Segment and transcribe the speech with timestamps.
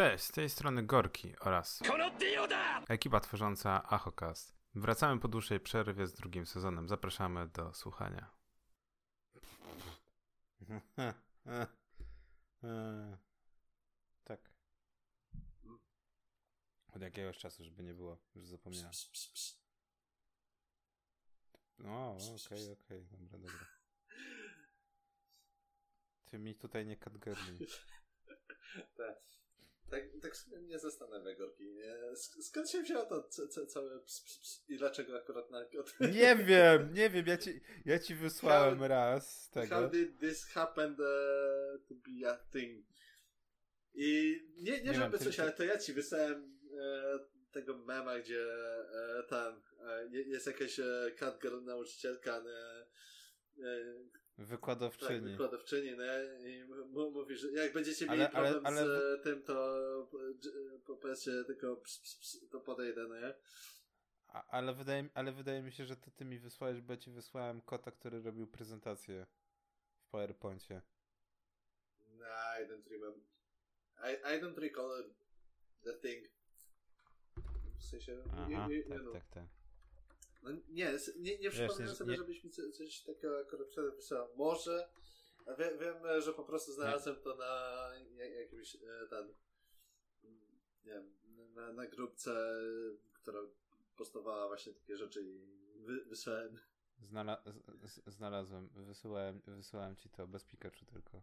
[0.00, 1.82] Cześć, z tej strony Gorki oraz
[2.88, 4.54] ekipa tworząca Achokast.
[4.74, 6.88] Wracamy po dłuższej przerwie z drugim sezonem.
[6.88, 8.30] Zapraszamy do słuchania.
[14.24, 14.50] tak.
[16.92, 18.92] Od jakiegoś czasu, żeby nie było, już zapomniałem.
[21.78, 23.66] No, okej, okej, dobra, dobra.
[26.24, 27.66] Ty mi tutaj nie kadgerli.
[28.96, 29.30] tak.
[29.90, 30.32] Tak, tak
[30.62, 31.64] mnie zastanawia, Gorki.
[32.42, 33.28] Skąd się wzięło to
[33.68, 35.60] całe ps, ps, ps, i dlaczego akurat na
[36.20, 39.74] Nie wiem, nie wiem, ja ci, ja ci wysłałem how, raz tego.
[39.74, 42.86] How did this happen uh, to be a thing?
[43.94, 45.42] I nie, nie, nie żeby coś, ty...
[45.42, 47.18] ale to ja ci wysłałem e,
[47.52, 48.46] tego mema, gdzie
[49.18, 52.86] e, tam e, jest jakaś e, catgirl nauczycielka, e,
[54.40, 55.20] Wykładowczyni.
[55.20, 56.50] Tak, wykładowczyni, nie?
[56.50, 56.64] I
[57.12, 59.18] mówi, że jak będziecie mieli ale, problem ale, ale...
[59.18, 63.34] z tym, to powiedzcie tylko ps, ps, ps, to podejdę, nie?
[64.28, 67.10] A, ale, wydaje, ale wydaje mi się, że to ty mi wysłałeś, bo ja ci
[67.10, 69.26] wysłałem kota, który robił prezentację
[70.00, 70.82] w PowerPoincie.
[72.18, 72.26] No,
[72.60, 73.24] I don't remember.
[73.98, 75.04] I, I don't recall
[75.84, 76.24] the thing.
[77.78, 79.59] W sensie, Aha, you, you, you tak, tak, tak.
[80.42, 82.16] No nie, nie, nie przypominam sobie, nie...
[82.16, 84.28] żebyś mi coś takiego akurat wysłał.
[84.36, 84.88] Może.
[85.58, 87.22] Wie, wiem, że po prostu znalazłem nie.
[87.22, 87.90] to na
[88.40, 89.34] jakimś e, ten.
[90.84, 91.14] Nie wiem,
[91.54, 92.60] na, na grupce,
[93.12, 93.40] która
[93.96, 96.58] postowała właśnie takie rzeczy i wy, wysłałem.
[97.02, 97.42] Znala
[97.82, 101.22] z, znalazłem, wysyłałem, wysyłałem ci to bez Pikachu tylko.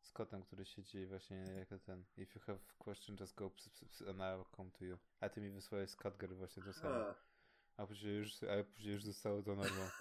[0.00, 2.04] Z kotem, który siedzi właśnie jako ten.
[2.16, 4.98] If you have question, just go ps, ps, ps, and I'll come to you.
[5.20, 6.94] A ty mi wysłałeś z Catger właśnie to samo.
[6.94, 7.14] A
[7.86, 9.88] później już, a później już zostało to normą.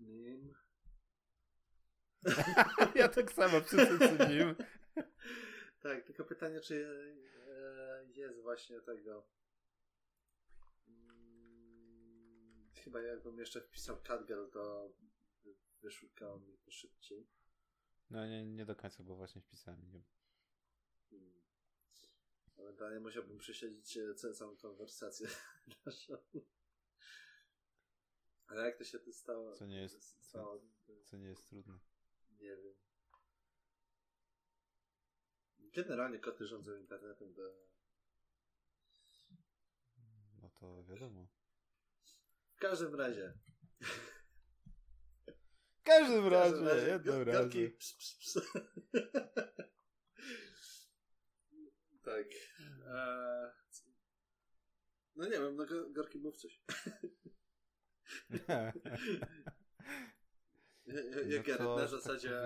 [0.00, 0.54] Nim.
[2.94, 4.54] ja tak samo przeczytam nim.
[5.82, 6.86] tak, tylko pytanie, czy
[7.48, 9.26] e, jest właśnie tego.
[10.86, 14.92] Hmm, chyba jakbym jeszcze wpisał Catgirl, to
[15.82, 17.26] wyszukało mi to szybciej.
[18.10, 20.04] No nie, nie do końca, bo właśnie wpisałem nim.
[21.10, 21.47] Hmm.
[22.58, 25.28] Ewentualnie musiałbym prześledzić e, całą konwersację
[25.86, 26.16] naszą.
[28.46, 29.52] Ale jak to się to stało?
[29.52, 31.78] Co nie jest, stało, co, co nie jest trudne.
[32.30, 32.74] Nie wiem.
[35.58, 37.42] Generalnie koty rządzą internetem do...
[40.42, 41.28] No to wiadomo.
[42.52, 43.38] W każdym razie.
[45.76, 47.70] W każdym razie, jednym razie.
[47.70, 48.52] Ps, ps, ps.
[52.08, 52.26] Tak.
[52.86, 53.50] Eee,
[55.16, 56.62] no nie wiem, no Gorki mów coś.
[61.28, 62.40] Jak no to, na zasadzie...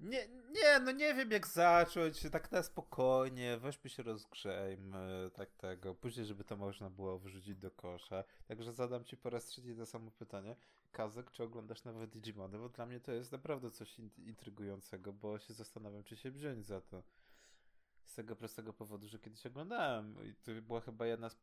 [0.00, 5.94] Nie, nie, no nie wiem jak zacząć, tak na spokojnie, weźmy się rozgrzejmy, tak tego,
[5.94, 8.24] później żeby to można było wyrzucić do kosza.
[8.46, 10.56] Także zadam ci po raz trzeci to samo pytanie.
[10.92, 12.58] Kazek, czy oglądasz nowe Digimony?
[12.58, 16.80] Bo dla mnie to jest naprawdę coś intrygującego, bo się zastanawiam, czy się wziąć za
[16.80, 17.02] to.
[18.08, 21.36] Z tego prostego powodu, że kiedyś oglądałem i to była chyba jedna z.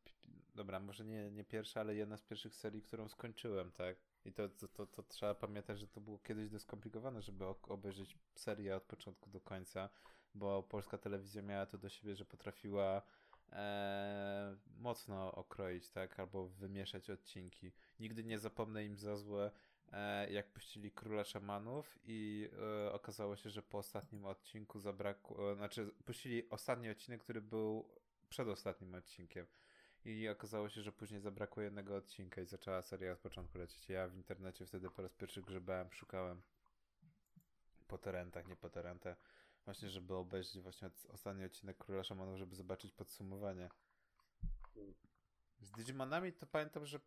[0.55, 3.97] Dobra, może nie, nie pierwsza, ale jedna z pierwszych serii, którą skończyłem, tak?
[4.25, 8.75] I to, to, to, to trzeba pamiętać, że to było kiedyś doskomplikowane, żeby obejrzeć serię
[8.75, 9.89] od początku do końca,
[10.35, 13.01] bo polska telewizja miała to do siebie, że potrafiła
[13.51, 16.19] e, mocno okroić, tak?
[16.19, 17.71] Albo wymieszać odcinki.
[17.99, 19.51] Nigdy nie zapomnę im za złe
[20.29, 22.49] jak puścili Króla Szamanów i
[22.85, 27.89] e, okazało się, że po ostatnim odcinku zabrakło, e, znaczy puścili ostatni odcinek, który był
[28.29, 29.47] przed ostatnim odcinkiem
[30.05, 33.89] i okazało się, że później zabrakło jednego odcinka i zaczęła seria od początku lecieć.
[33.89, 36.41] Ja w internecie wtedy po raz pierwszy grzebałem, szukałem
[37.87, 39.17] po torrentach, nie po torrentach,
[39.65, 43.69] właśnie żeby obejrzeć właśnie ostatni odcinek Króla Szamanów, żeby zobaczyć podsumowanie.
[45.59, 46.99] Z Digimonami to pamiętam, że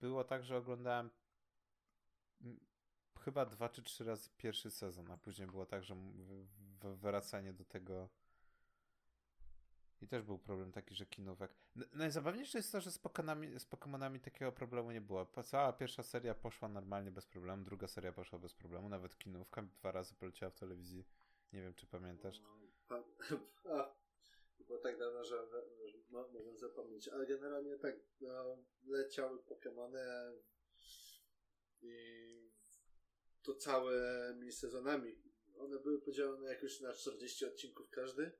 [0.00, 1.10] było tak, że oglądałem
[3.20, 5.96] chyba dwa czy trzy razy pierwszy sezon, a później było tak, że
[6.82, 8.08] wracanie do tego
[10.00, 11.54] i też był problem taki, że kinówek.
[11.92, 15.26] Najzabawniejsze jest to, że z Pokemonami, z Pokemonami takiego problemu nie było.
[15.44, 19.92] Cała pierwsza seria poszła normalnie bez problemu, druga seria poszła bez problemu, nawet kinówka dwa
[19.92, 21.04] razy poleciała w telewizji.
[21.52, 22.40] Nie wiem, czy pamiętasz.
[22.90, 23.04] No,
[23.70, 23.94] a,
[24.66, 25.46] było tak dawno, że,
[25.86, 28.56] że mogę zapomnieć, ale generalnie tak, no,
[28.86, 30.00] leciały Pokemony
[31.82, 32.52] i
[33.42, 35.22] to całymi sezonami.
[35.58, 38.32] One były podzielone jakoś na 40 odcinków każdy.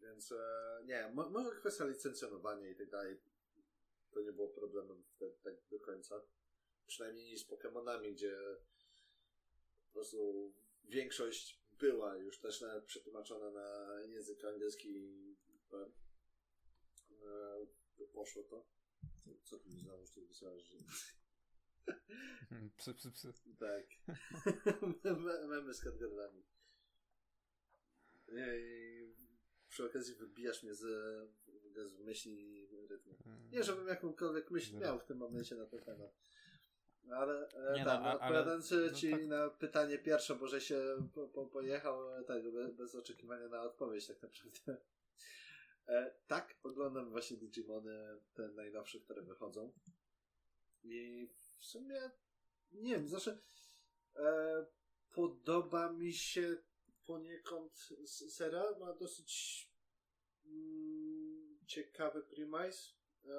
[0.00, 3.20] Więc e, nie, mo może kwestia licencjonowania i tak dalej.
[4.10, 6.22] To nie było problemem wtedy tak do końca.
[6.86, 8.38] Przynajmniej z Pokémonami, gdzie
[9.86, 10.52] po prostu
[10.84, 15.36] większość była już też nawet przetłumaczona na język angielski
[15.72, 15.90] e,
[18.12, 18.66] poszło to.
[19.24, 20.76] Co, co tu mi że...
[22.76, 23.32] Psy, psy, psy.
[23.58, 24.14] Tak.
[25.48, 26.42] Memy z kadrami.
[29.68, 30.80] Przy okazji wybijasz mnie z,
[31.74, 33.16] z myśli rytmu.
[33.26, 33.50] Mm.
[33.50, 36.14] Nie, żebym jakąkolwiek myśl miał w tym momencie na ten temat.
[37.10, 39.26] Ale e, nie, tak, no, odpowiadając ale, no ci no tak.
[39.26, 40.80] na pytanie pierwsze, bo że się
[41.14, 44.76] po, po, pojechał tak, bez, bez, oczekiwania na odpowiedź tak naprawdę.
[45.88, 49.72] E, tak, oglądam właśnie Digimony, te najnowsze, które wychodzą.
[50.84, 51.28] I
[51.58, 52.10] w sumie
[52.74, 53.38] nie wiem, znaczy
[54.16, 54.66] e,
[55.12, 56.56] podoba mi się
[57.06, 57.88] poniekąd
[58.28, 59.70] serial, ma dosyć
[60.46, 62.92] mm, ciekawy premise.
[63.24, 63.34] E,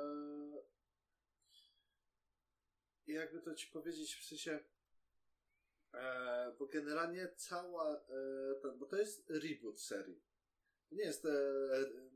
[3.07, 4.59] jakby to ci powiedzieć, w sensie,
[5.94, 7.95] e, bo generalnie cała,
[8.63, 10.21] e, bo to jest reboot serii.
[10.91, 11.31] Nie jest, e,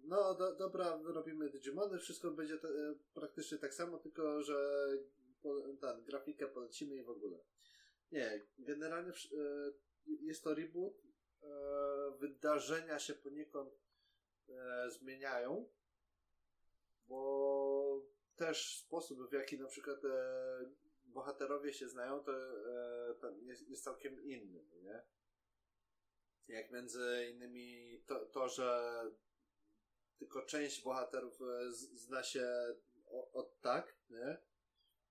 [0.04, 4.88] no do, dobra, robimy Digimony, wszystko będzie te, e, praktycznie tak samo, tylko że
[5.42, 7.40] po, ten, grafikę polecimy i w ogóle.
[8.12, 9.16] Nie, generalnie e,
[10.06, 10.94] jest to reboot,
[11.44, 11.48] e,
[12.20, 13.80] wydarzenia się poniekąd
[14.90, 15.70] zmieniają,
[17.08, 20.10] bo też sposób, w jaki na przykład e,
[21.06, 25.04] bohaterowie się znają, to, e, jest, całkiem inny, nie?
[26.48, 29.02] Jak między innymi to, to że
[30.20, 32.76] tylko część bohaterów e, zna się
[33.34, 34.38] od tak, nie?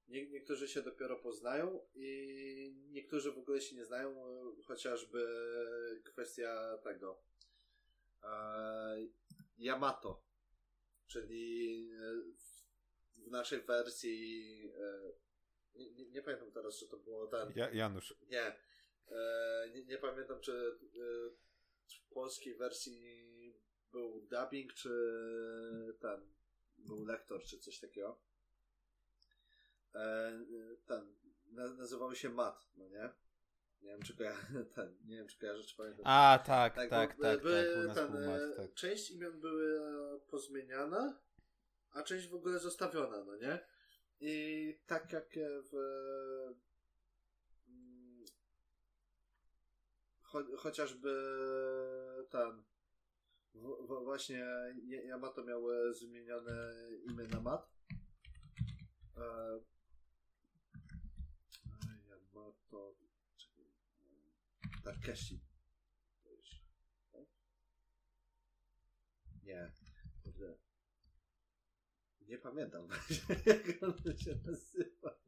[0.08, 0.26] Nie?
[0.26, 5.26] Niektórzy się dopiero poznają i niektórzy w ogóle się nie znają, e, chociażby
[6.04, 7.22] kwestia tego
[8.22, 8.96] e,
[9.58, 10.22] Yamato,
[11.06, 11.88] czyli
[13.16, 15.12] w naszej wersji e,
[15.78, 17.52] nie, nie, nie, pamiętam teraz, czy to było ten...
[17.56, 18.14] Ja, Janusz.
[18.30, 18.56] Nie.
[19.10, 19.84] E, nie.
[19.84, 21.30] Nie pamiętam, czy e,
[21.88, 23.54] w polskiej wersji
[23.92, 24.90] był dubbing, czy
[26.00, 26.20] ten
[26.78, 28.20] był lektor, czy coś takiego.
[30.86, 31.14] Ten
[31.52, 33.10] nazywał się Matt, no nie?
[33.82, 36.02] Nie wiem, czy kojarzę, ten, nie wiem, czy kojarzę, czy pamiętam.
[36.04, 37.42] A, tak, tak, tak, tak.
[37.42, 38.74] Były, tak, ten, Matt, tak.
[38.74, 39.80] Część imion były
[40.20, 41.18] pozmieniane,
[41.90, 43.58] a część w ogóle zostawiona, no nie?
[44.20, 45.28] I tak jak
[45.72, 45.74] w
[47.68, 48.24] mm,
[50.22, 51.22] cho, chociażby
[52.30, 52.62] ten
[53.54, 54.46] w, w, właśnie
[55.08, 55.62] Yamato miał
[55.92, 56.74] zmienione
[57.04, 57.70] imię na Mat.
[59.16, 59.60] E,
[62.08, 62.94] Yamato
[63.36, 63.64] czekaj,
[64.92, 65.40] Takeshi.
[67.12, 67.26] Tak?
[69.42, 69.72] Nie,
[70.24, 70.58] kurde.
[72.20, 72.88] Nie pamiętam
[73.46, 75.18] jak on się nazywa.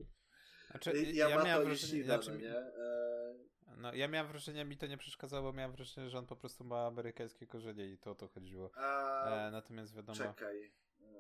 [0.71, 2.57] Znaczy, ja, ja miałem wrażenie, znaczy, nie?
[2.57, 3.35] E...
[3.77, 6.65] No, ja miałem wrażenie, mi to nie przeszkadzało, bo miałem wrażenie, że on po prostu
[6.65, 8.71] ma amerykańskie korzenie i to o to chodziło.
[8.75, 9.49] A...
[9.49, 10.19] E, natomiast wiadomo...
[10.19, 10.73] Czekaj.
[11.01, 11.13] E,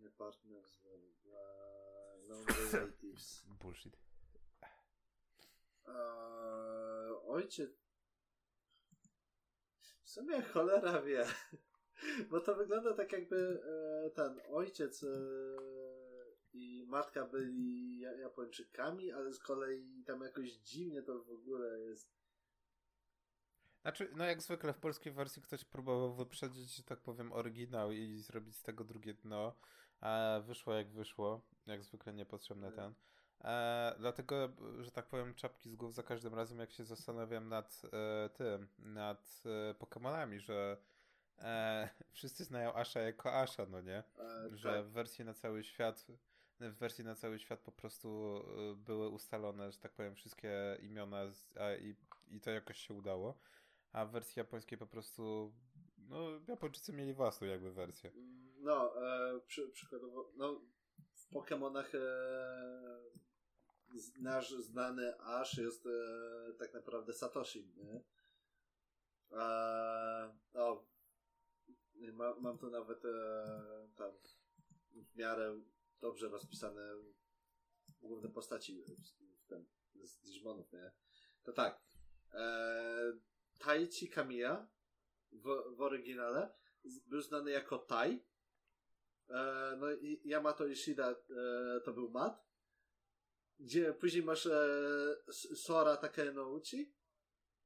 [0.00, 0.88] nie partners, e,
[2.28, 3.44] no relatives.
[3.60, 3.96] Bullshit.
[5.88, 5.92] E,
[7.26, 7.70] ojciec...
[10.04, 11.26] W sumie cholera wie.
[12.30, 13.62] Bo to wygląda tak jakby
[14.06, 15.08] e, ten ojciec e,
[16.52, 22.12] i matka byli Japończykami, ale z kolei tam jakoś dziwnie to w ogóle jest.
[23.82, 28.18] Znaczy, no jak zwykle w polskiej wersji ktoś próbował wyprzedzić, że tak powiem, oryginał i
[28.18, 29.56] zrobić z tego drugie dno,
[30.00, 32.76] a wyszło jak wyszło, jak zwykle niepotrzebne tak.
[32.76, 32.94] ten.
[33.44, 34.48] E, dlatego,
[34.80, 38.68] że tak powiem, czapki z głów za każdym razem, jak się zastanawiam nad e, tym,
[38.78, 40.76] nad e, Pokemonami, że
[41.38, 43.98] e, wszyscy znają Asha jako Asha, no nie?
[43.98, 44.84] E, że tak.
[44.84, 46.06] w wersji na cały świat
[46.70, 48.36] w wersji na cały świat po prostu
[48.72, 51.96] e, były ustalone, że tak powiem, wszystkie imiona z, a, i,
[52.30, 53.38] i to jakoś się udało.
[53.92, 55.52] A w wersji japońskiej po prostu
[55.98, 58.10] no, Japończycy mieli własną jakby wersję.
[58.58, 60.60] No, e, przy, przykładowo, no,
[61.14, 61.98] w Pokémonach e,
[64.20, 68.04] nasz znany Ash jest e, tak naprawdę Satoshi, nie?
[69.32, 70.84] E, no,
[72.12, 74.12] ma, mam tu nawet e, tam
[74.92, 75.60] w miarę
[76.00, 76.82] dobrze rozpisane
[78.00, 79.66] główne postaci w, ten,
[80.02, 80.92] z Digimonów, nie?
[81.42, 81.80] To tak.
[82.32, 83.18] E,
[83.58, 84.66] Taichi Kamiya
[85.32, 86.54] w, w oryginale
[87.06, 88.24] był znany jako Tai.
[89.28, 91.16] E, no i Yamato Ishida e,
[91.84, 92.51] to był Mat.
[93.62, 95.16] Gdzie później masz e,
[95.54, 96.94] Sora Takenouchi,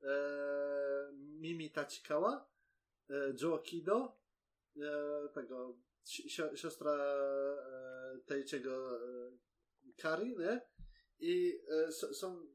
[0.02, 2.50] e, Mimi Tachikawa,
[3.10, 4.18] e, Joe Kido
[4.76, 9.32] e, tego si siostra e, Teichiego e,
[9.96, 10.60] Kari, nie?
[11.18, 12.46] I e, są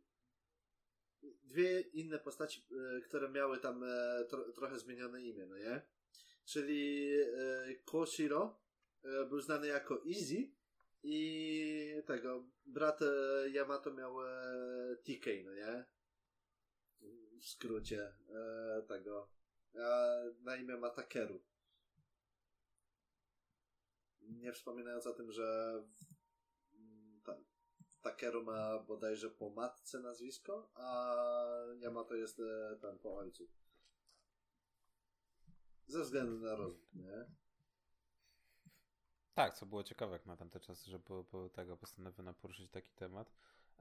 [1.21, 2.67] dwie inne postaci,
[2.97, 5.81] e, które miały tam e, tro, trochę zmienione imię, no nie?
[6.45, 8.61] Czyli e, Koshiro
[9.03, 10.60] e, był znany jako Easy
[11.03, 15.85] i tego, brat e, Yamato miał e, TK, no nie?
[17.39, 19.29] W skrócie e, tego.
[19.75, 21.43] A na imię ma Takeru.
[24.21, 25.73] Nie wspominając o tym, że
[27.23, 27.37] ta,
[28.01, 31.15] Takeru ma bodajże po matce nazwisko, a
[31.81, 33.47] Yamato jest e, ten po ojcu.
[35.87, 37.40] Ze względu na rozwój, nie?
[39.41, 40.99] Tak, co było ciekawe jak na tamte czasy, że
[41.53, 43.33] tego postanowiono poruszyć taki temat.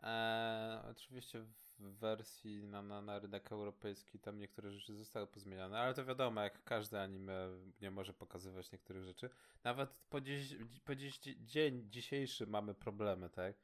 [0.03, 5.95] Eee, oczywiście w wersji na, na, na rynek europejski tam niektóre rzeczy zostały pozmieniane, ale
[5.95, 7.49] to wiadomo, jak każde anime
[7.81, 9.31] nie może pokazywać niektórych rzeczy.
[9.65, 13.55] Nawet po, dziś, po dziś, dzień dzisiejszy mamy problemy, tak?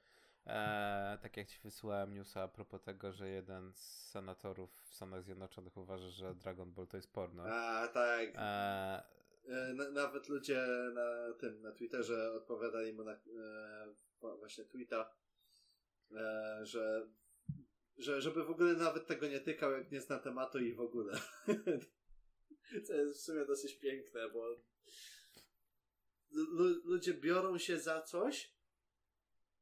[0.47, 5.23] Eee, tak jak ci wysłałem newsa a propos tego, że jeden z senatorów w Stanach
[5.23, 7.43] Zjednoczonych uważa, że Dragon Ball to jest porno.
[7.43, 8.29] A, tak.
[8.35, 9.16] Eee,
[9.93, 13.95] nawet ludzie na tym, na Twitterze odpowiadali mu na e,
[14.39, 15.15] właśnie tweeta,
[16.13, 17.09] e, że,
[17.97, 21.21] że żeby w ogóle nawet tego nie tykał, jak nie zna tematu i w ogóle.
[22.87, 24.57] to jest w sumie dosyć piękne, bo
[26.85, 28.57] ludzie biorą się za coś,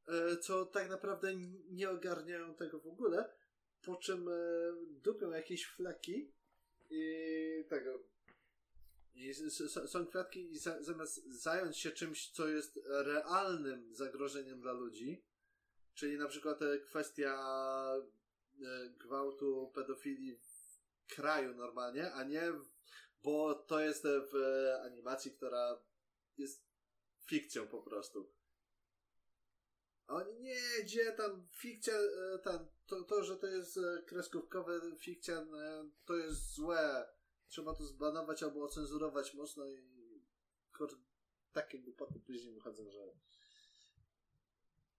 [0.08, 1.34] e, co tak naprawdę
[1.70, 3.34] nie ogarniają tego w ogóle,
[3.84, 4.32] po czym e,
[4.90, 6.32] dupią jakieś fleki
[6.90, 8.13] i tego
[9.86, 15.24] są kwiatki i zamiast zająć się czymś, co jest realnym zagrożeniem dla ludzi,
[15.94, 17.34] czyli na przykład e, kwestia
[18.62, 22.52] e, gwałtu, pedofilii w kraju normalnie, a nie
[23.22, 24.34] bo to jest w
[24.84, 25.78] animacji, która
[26.38, 26.64] jest
[27.26, 28.32] fikcją po prostu.
[30.06, 35.46] Oni nie, gdzie tam fikcja, e, tam, to, to, że to jest kreskówkowe fikcja,
[36.04, 37.13] to jest złe
[37.48, 40.22] trzeba to zbanować albo ocenzurować mocno i
[40.78, 41.00] kur...
[41.52, 43.12] takie głupoty później wychodzą, że...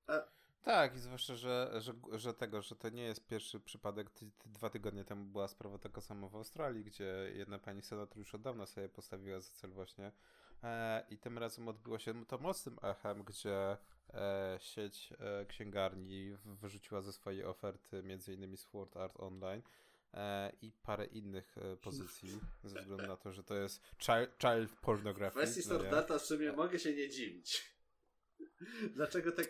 [0.08, 0.36] A...
[0.66, 4.10] Tak, i zwłaszcza, że, że, że tego, że to nie jest pierwszy przypadek.
[4.46, 8.42] Dwa tygodnie temu była sprawa taka sama w Australii, gdzie jedna pani senator już od
[8.42, 10.12] dawna sobie postawiła za cel właśnie
[10.64, 13.78] e, i tym razem odbyło się to mocnym echem, gdzie
[14.14, 18.58] e, sieć e, księgarni wyrzuciła ze swojej oferty m.in.
[18.58, 19.62] Sword Art Online
[20.62, 25.40] i parę innych e, pozycji, ze względu na to, że to jest child, child pornography.
[25.40, 26.54] W kwestii no Sword w sumie e.
[26.54, 27.76] mogę się nie dziwić.
[28.96, 29.48] Dlaczego tak...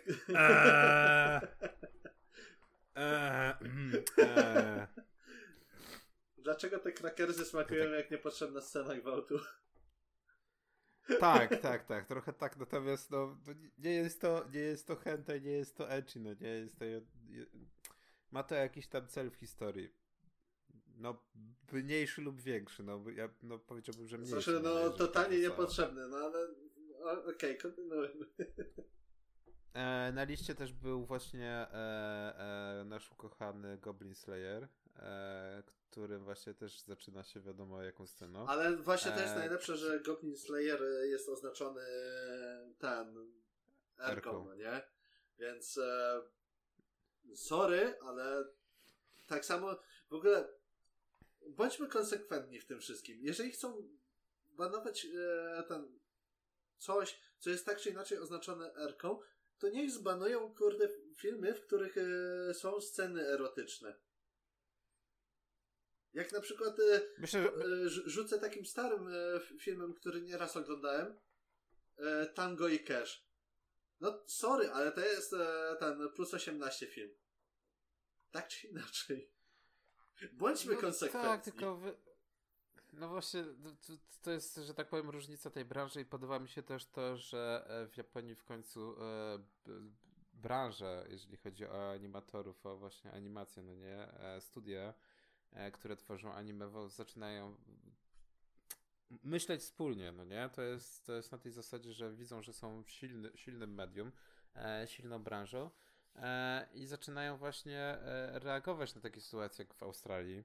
[6.38, 7.92] Dlaczego te krakersy smakują tak...
[7.92, 9.38] jak niepotrzebna scena gwałtu?
[11.20, 13.38] Tak, tak, tak, trochę tak, natomiast no,
[13.78, 16.84] nie jest to, nie jest to hentai, nie jest to ecchi, no nie jest to,
[18.30, 20.05] ma to jakiś tam cel w historii.
[20.96, 21.22] No,
[21.72, 24.32] mniejszy lub większy, no ja no, powiedziałbym, że mniejszy.
[24.32, 26.48] Proszę, no, no totalnie niepotrzebny, no ale
[27.20, 28.26] okej, okay, kontynuujmy.
[29.76, 36.54] E, na liście też był właśnie e, e, nasz ukochany Goblin Slayer, e, którym właśnie
[36.54, 38.46] też zaczyna się wiadomo jaką sceną.
[38.46, 41.82] Ale właśnie to jest e, najlepsze, że Goblin Slayer jest oznaczony
[42.78, 43.32] ten
[43.98, 44.82] Erką, no nie?
[45.38, 45.80] Więc
[47.34, 48.44] sorry, ale
[49.26, 49.76] tak samo
[50.10, 50.48] w ogóle
[51.48, 53.18] bądźmy konsekwentni w tym wszystkim.
[53.22, 53.88] Jeżeli chcą
[54.50, 55.98] banować e, ten
[56.78, 59.20] coś, co jest tak czy inaczej oznaczone erką,
[59.58, 63.96] to niech zbanują, kurde, filmy, w których e, są sceny erotyczne.
[66.14, 67.48] Jak na przykład e, Myślę, że...
[67.48, 71.18] e, rzucę takim starym e, filmem, który nieraz oglądałem,
[71.98, 73.26] e, Tango i Cash.
[74.00, 77.10] No, sorry, ale to jest e, ten plus 18 film.
[78.30, 79.35] Tak czy inaczej.
[80.32, 81.30] Bądźmy no, konsekwentni.
[81.30, 81.96] Tak, tylko wy...
[82.92, 83.44] No właśnie,
[83.86, 83.92] to,
[84.22, 87.66] to, jest, że tak powiem, różnica tej branży i podoba mi się też to, że
[87.68, 89.38] e, w Japonii w końcu e,
[90.32, 94.94] branża, jeżeli chodzi o animatorów, o właśnie animację, no nie, e, studia,
[95.72, 97.56] które tworzą anime, zaczynają
[99.10, 100.50] myśleć wspólnie, no nie?
[100.54, 104.12] To jest, to jest na tej zasadzie, że widzą, że są silny, silnym medium,
[104.86, 105.70] silną branżą
[106.74, 110.44] i zaczynają właśnie e, reagować na takie sytuacje jak w Australii.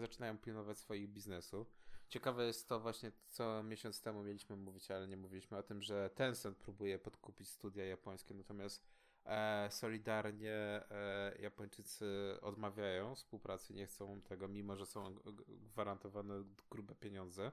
[0.00, 1.74] Zaczynają pilnować swoich biznesów.
[2.08, 6.10] Ciekawe jest to właśnie, co miesiąc temu mieliśmy mówić, ale nie mówiliśmy o tym, że
[6.10, 8.86] Tencent próbuje podkupić studia japońskie, natomiast
[9.24, 15.14] e, solidarnie e, Japończycy odmawiają współpracy, nie chcą tego, mimo że są
[15.48, 17.52] gwarantowane grube pieniądze.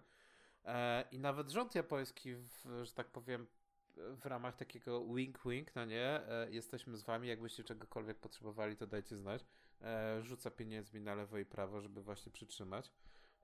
[0.65, 2.35] E, I nawet rząd japoński,
[2.83, 3.47] że tak powiem,
[3.95, 9.17] w ramach takiego wink-wink, no nie, e, jesteśmy z wami, jakbyście czegokolwiek potrzebowali, to dajcie
[9.17, 9.45] znać.
[9.81, 12.91] e, rzuca pieniędzmi na lewo i prawo, żeby właśnie przytrzymać.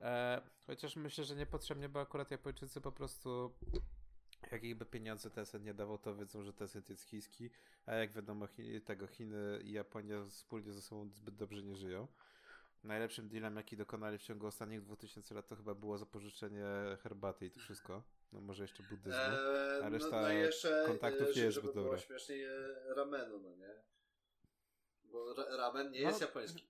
[0.02, 3.54] E, chociaż myślę, że niepotrzebnie, bo akurat Japończycy po prostu
[4.52, 7.50] jakby pieniądze Tencent nie dawał, to wiedzą, że Tencent jest chiński,
[7.86, 8.48] a jak wiadomo,
[8.86, 12.08] tego Chiny i Japonia wspólnie ze sobą zbyt dobrze nie żyją.
[12.84, 16.66] Najlepszym dealem, jaki dokonali w ciągu ostatnich 2000 lat, to chyba było zapożyczenie
[17.04, 18.04] herbaty i to wszystko.
[18.32, 21.98] No może jeszcze buddyzmu, eee, a reszta no, no jeszcze, kontaktów nie jest zbyt dobra.
[21.98, 22.48] śmiesznie
[22.96, 23.76] ramenu, no nie?
[25.04, 26.68] Bo ramen nie jest no, japoński.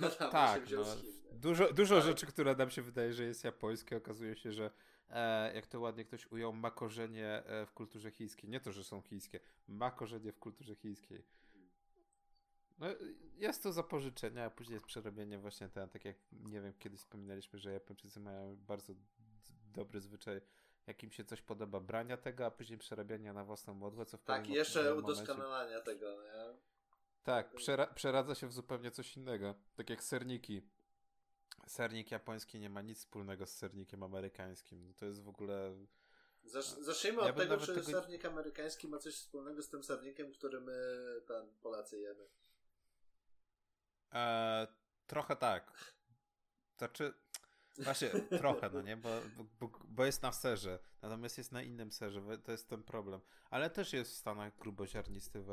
[0.00, 0.84] No tak, no.
[1.32, 2.04] Dużo, dużo tak.
[2.04, 4.70] rzeczy, które nam się wydaje, że jest japońskie, okazuje się, że
[5.10, 8.50] e, jak to ładnie ktoś ujął, ma korzenie e, w kulturze chińskiej.
[8.50, 11.24] Nie to, że są chińskie, ma korzenie w kulturze chińskiej.
[12.78, 12.86] No,
[13.36, 17.58] jest to zapożyczenie, a później jest przerobienie właśnie ten, tak jak, nie wiem, kiedyś wspominaliśmy,
[17.58, 18.92] że Japończycy mają bardzo
[19.74, 20.40] dobry zwyczaj,
[20.86, 24.24] jak im się coś podoba, brania tego, a później przerabiania na własną modłę, co w
[24.24, 25.84] Tak, jeszcze udoskonalania momencie...
[25.84, 26.58] tego, nie?
[27.22, 29.54] Tak, przera przeradza się w zupełnie coś innego.
[29.76, 30.62] Tak jak serniki.
[31.66, 34.86] Sernik japoński nie ma nic wspólnego z sernikiem amerykańskim.
[34.86, 35.76] No to jest w ogóle...
[36.80, 37.90] zacznijmy ja od tego, czy tego...
[37.90, 40.74] sernik amerykański ma coś wspólnego z tym sernikiem, który my
[41.26, 42.26] tam Polacy jemy.
[44.16, 44.66] Eee,
[45.06, 45.72] trochę tak.
[46.78, 47.14] Znaczy,
[47.78, 48.08] właśnie
[48.38, 49.08] trochę, no nie, bo,
[49.60, 53.20] bo, bo, jest na serze, natomiast jest na innym serze, to jest ten problem.
[53.50, 55.44] Ale też jest w Stanach gruboziarnisty,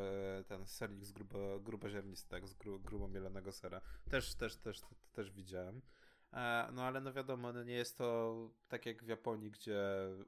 [0.47, 3.81] ten sernik z grubo, gruboziarnisty, tak, z gru, grubo mielonego sera.
[4.09, 5.81] Też, też, też, też, też widziałem.
[6.33, 8.35] E, no ale no wiadomo, no nie jest to
[8.67, 9.79] tak jak w Japonii, gdzie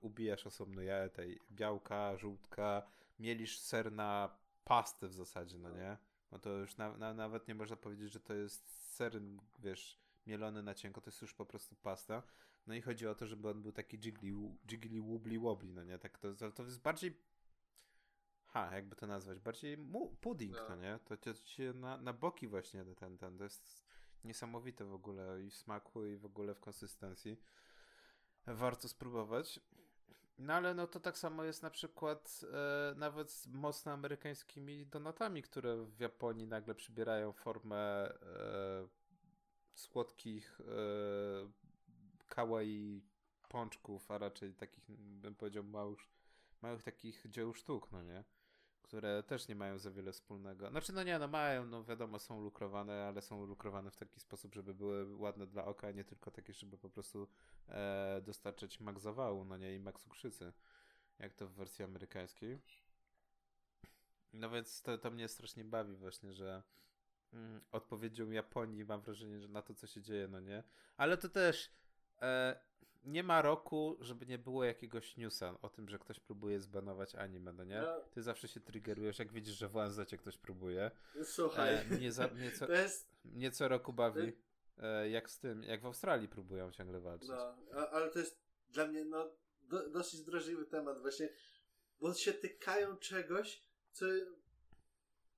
[0.01, 2.84] ubijasz osobno jaje tej białka, żółtka,
[3.20, 5.98] mielisz ser na pastę w zasadzie, no nie?
[6.36, 9.22] No to już na, na, nawet nie można powiedzieć, że to jest ser,
[9.60, 12.24] wiesz, mielony na cienko, to jest już po prostu pasta.
[12.68, 14.32] No i chodzi o to, żeby on był taki jiggly,
[14.72, 16.00] jiggly wobbly wobbly, no nie?
[16.00, 17.18] Tak to, to jest bardziej
[18.46, 21.00] ha, jakby to nazwać, bardziej mu, pudding, no, no nie?
[21.06, 23.86] To, to, się na, na boki właśnie ten, ten, to jest
[24.24, 27.38] niesamowite w ogóle i w smaku i w ogóle w konsystencji.
[28.48, 29.60] Warto spróbować.
[30.38, 35.41] No ale no to tak samo jest na przykład e, nawet z mocno amerykańskimi donatami,
[35.41, 38.88] które w Japonii nagle przybierają formę e,
[39.74, 40.65] słodkich e,
[42.28, 43.04] kawaii
[43.50, 46.00] pączków, a raczej takich, bym powiedział, małych,
[46.62, 48.24] małych takich dzieł sztuk, no nie?
[48.86, 50.69] Które też nie mają za wiele wspólnego.
[50.69, 54.56] Znaczy, no nie, no mają, no wiadomo, są lukrowane, ale są lukrowane w taki sposób,
[54.56, 57.28] żeby były ładne dla oka, a nie tylko takie, żeby po prostu
[57.69, 60.54] e, dostarczyć mak zawału, no nie, i mak cukrzycy,
[61.19, 62.60] jak to w wersji amerykańskiej.
[64.34, 66.63] No więc to, to mnie strasznie bawi właśnie, że
[67.34, 70.63] mm, odpowiedzią Japonii mam wrażenie, że na to, co się dzieje, no nie?
[70.98, 71.71] Ale to też
[72.21, 72.60] e,
[73.06, 77.54] nie ma roku, żeby nie było jakiegoś newsa o tym, że ktoś próbuje zbanować anime,
[77.54, 77.82] no nie?
[77.82, 78.02] No.
[78.12, 80.91] Ty zawsze się triggerujesz, jak widzisz, że w ONZ ktoś próbuje.
[81.24, 81.76] Słuchaj.
[81.76, 83.08] E, mnie, za, mnie, co, jest...
[83.26, 84.34] mnie co roku bawi,
[84.78, 87.30] e, jak z tym, jak w Australii próbują ciągle walczyć.
[87.30, 88.39] No, a, ale to jest
[88.70, 91.30] dla mnie no, do, dosyć drażliwy temat właśnie,
[92.00, 94.06] bo się tykają czegoś, co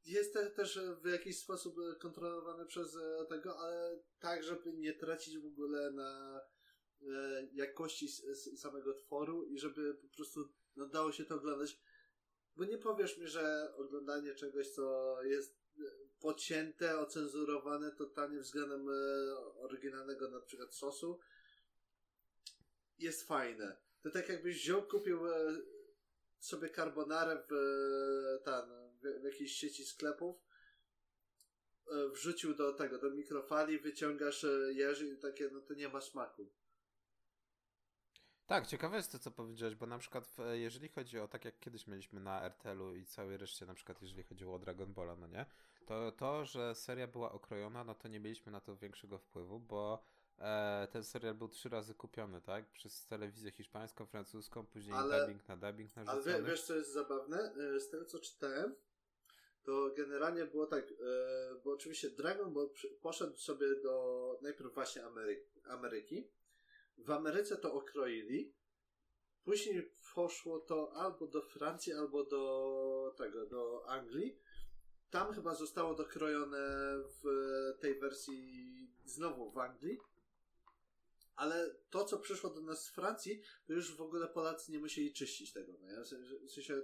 [0.06, 5.46] jest też w jakiś sposób kontrolowane przez e, tego, ale tak, żeby nie tracić w
[5.46, 6.42] ogóle na
[7.02, 8.08] E, jakości
[8.58, 11.80] samego tworu i żeby po prostu no, dało się to oglądać.
[12.56, 15.84] Bo nie powiesz mi, że oglądanie czegoś, co jest e,
[16.20, 18.94] pocięte, ocenzurowane totalnie względem e,
[19.56, 21.20] oryginalnego na przykład sosu
[23.00, 23.78] jest fajne.
[24.04, 25.20] To tak jakbyś wziął, kupił
[26.40, 27.54] sobie carbonarę w,
[28.44, 28.70] tam,
[29.02, 30.36] w, w jakiejś sieci sklepów,
[32.14, 36.52] wrzucił do tego, do mikrofali, wyciągasz jeży i takie, no to nie ma smaku.
[38.48, 41.88] Tak, ciekawe jest to, co powiedziałeś, bo na przykład jeżeli chodzi o tak jak kiedyś
[41.88, 45.46] mieliśmy na RTL-u i całej reszcie, na przykład jeżeli chodziło o Dragon Balla, no nie?
[45.86, 50.04] To to, że seria była okrojona, no to nie mieliśmy na to większego wpływu, bo
[50.40, 52.72] e, ten serial był trzy razy kupiony, tak?
[52.72, 56.34] Przez telewizję hiszpańską, francuską, później ale, dubbing na dubbing narzucony.
[56.36, 57.54] Ale wiesz, co jest zabawne?
[57.76, 58.76] E, z tego, co czytałem,
[59.64, 60.96] to generalnie było tak, e,
[61.64, 62.70] bo oczywiście Dragon Ball
[63.02, 66.28] poszedł sobie do najpierw właśnie Ameryki, Ameryki
[66.98, 68.54] w Ameryce to okroili.
[69.44, 74.40] Później poszło to albo do Francji, albo do tego, do Anglii.
[75.10, 76.58] Tam chyba zostało dokrojone
[77.22, 77.24] w
[77.80, 78.68] tej wersji
[79.06, 80.00] znowu w Anglii.
[81.36, 85.14] Ale to, co przyszło do nas z Francji, to już w ogóle Polacy nie musieli
[85.14, 85.74] czyścić tego.
[85.80, 86.04] No
[86.48, 86.82] W sensie,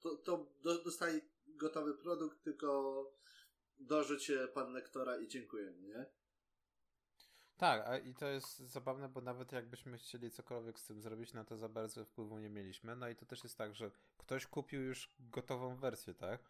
[0.00, 3.10] to, to dostali gotowy produkt, tylko
[3.78, 6.06] dorzuć pan lektora i dziękuję, nie?
[7.62, 11.44] Tak, a i to jest zabawne, bo nawet jakbyśmy chcieli cokolwiek z tym zrobić, na
[11.44, 12.96] to za bardzo wpływu nie mieliśmy.
[12.96, 16.40] No i to też jest tak, że ktoś kupił już gotową wersję, tak?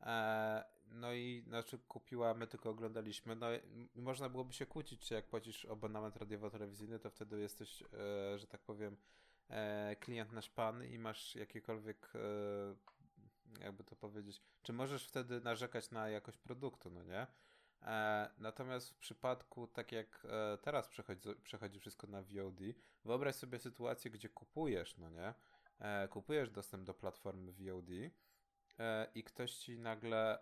[0.00, 3.36] E, no i znaczy kupiła, my tylko oglądaliśmy.
[3.36, 3.46] No
[3.94, 8.60] można byłoby się kłócić, czy jak płacisz abonament radiowo-telewizyjny, to wtedy jesteś, e, że tak
[8.60, 8.96] powiem,
[9.48, 12.12] e, klient nasz pan i masz jakiekolwiek,
[13.60, 17.26] jakby to powiedzieć, czy możesz wtedy narzekać na jakość produktu, no nie?
[17.82, 22.60] E, natomiast w przypadku, tak jak e, teraz przechodzi, przechodzi wszystko na VOD,
[23.04, 25.34] wyobraź sobie sytuację, gdzie kupujesz, no nie?
[25.78, 27.90] E, kupujesz dostęp do platformy VOD
[29.14, 30.38] i ktoś ci nagle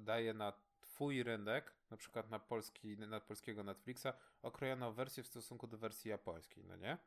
[0.00, 4.06] daje na twój rynek, na przykład na, polski, na polskiego Netflixa,
[4.42, 6.98] okrojoną wersję w stosunku do wersji japońskiej, no nie?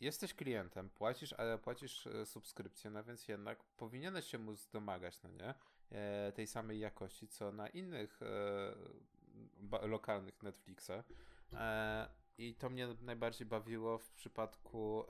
[0.00, 5.54] jesteś klientem, płacisz, ale płacisz subskrypcję, no więc jednak powinieneś się móc domagać, no nie?
[5.92, 11.04] E, tej samej jakości, co na innych e, lokalnych Netflixach.
[11.52, 15.04] E, I to mnie najbardziej bawiło w przypadku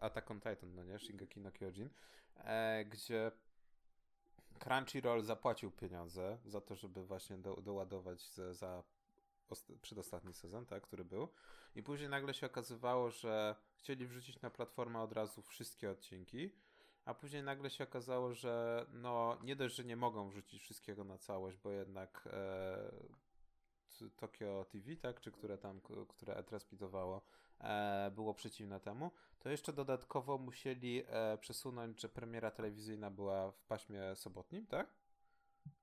[0.00, 0.98] Attack on Titan, no nie?
[0.98, 1.90] Shingeki no Kyojin,
[2.86, 3.32] gdzie
[4.58, 8.82] Crunchyroll zapłacił pieniądze za to, żeby właśnie do, doładować za, za
[9.82, 11.28] przedostatni sezon, tak, który był.
[11.74, 16.52] I później nagle się okazywało, że chcieli wrzucić na platformę od razu wszystkie odcinki,
[17.10, 21.18] a później nagle się okazało, że no nie dość, że nie mogą wrzucić wszystkiego na
[21.18, 27.22] całość, bo jednak e, Tokyo TV, tak, czy które tam, które e-transmitowało,
[27.60, 33.64] e, było przeciwne temu, to jeszcze dodatkowo musieli e, przesunąć, że premiera telewizyjna była w
[33.64, 34.90] paśmie sobotnim, tak?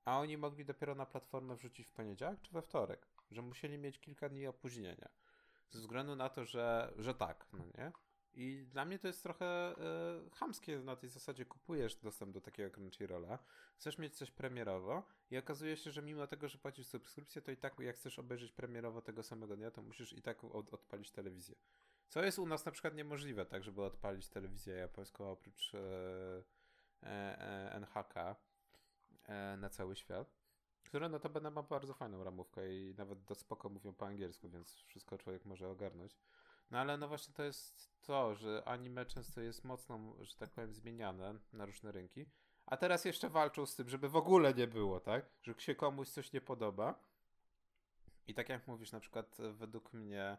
[0.04, 4.00] A oni mogli dopiero na platformę wrzucić w poniedziałek czy we wtorek, że musieli mieć
[4.00, 5.08] kilka dni opóźnienia.
[5.70, 7.92] Ze względu na to, że, że tak, no nie?
[8.38, 9.74] I dla mnie to jest trochę
[10.32, 13.38] chamskie na tej zasadzie kupujesz dostęp do takiego Crunchyrolla,
[13.76, 17.56] chcesz mieć coś premierowo i okazuje się, że mimo tego, że płacisz subskrypcję, to i
[17.56, 21.56] tak jak chcesz obejrzeć premierowo tego samego dnia, to musisz i tak od, odpalić telewizję.
[22.08, 26.42] Co jest u nas na przykład niemożliwe, tak, żeby odpalić telewizję japońską oprócz e,
[27.02, 28.16] e, NHK
[29.24, 30.38] e, na cały świat.
[30.84, 35.18] Która notabene ma bardzo fajną ramówkę i nawet do spoko mówią po angielsku, więc wszystko
[35.18, 36.18] człowiek może ogarnąć.
[36.70, 40.74] No ale no właśnie to jest to, że anime często jest mocno, że tak powiem,
[40.74, 42.26] zmieniane na różne rynki.
[42.66, 45.30] A teraz jeszcze walczą z tym, żeby w ogóle nie było, tak?
[45.42, 47.08] Że się komuś coś nie podoba.
[48.26, 50.36] I tak jak mówisz, na przykład według mnie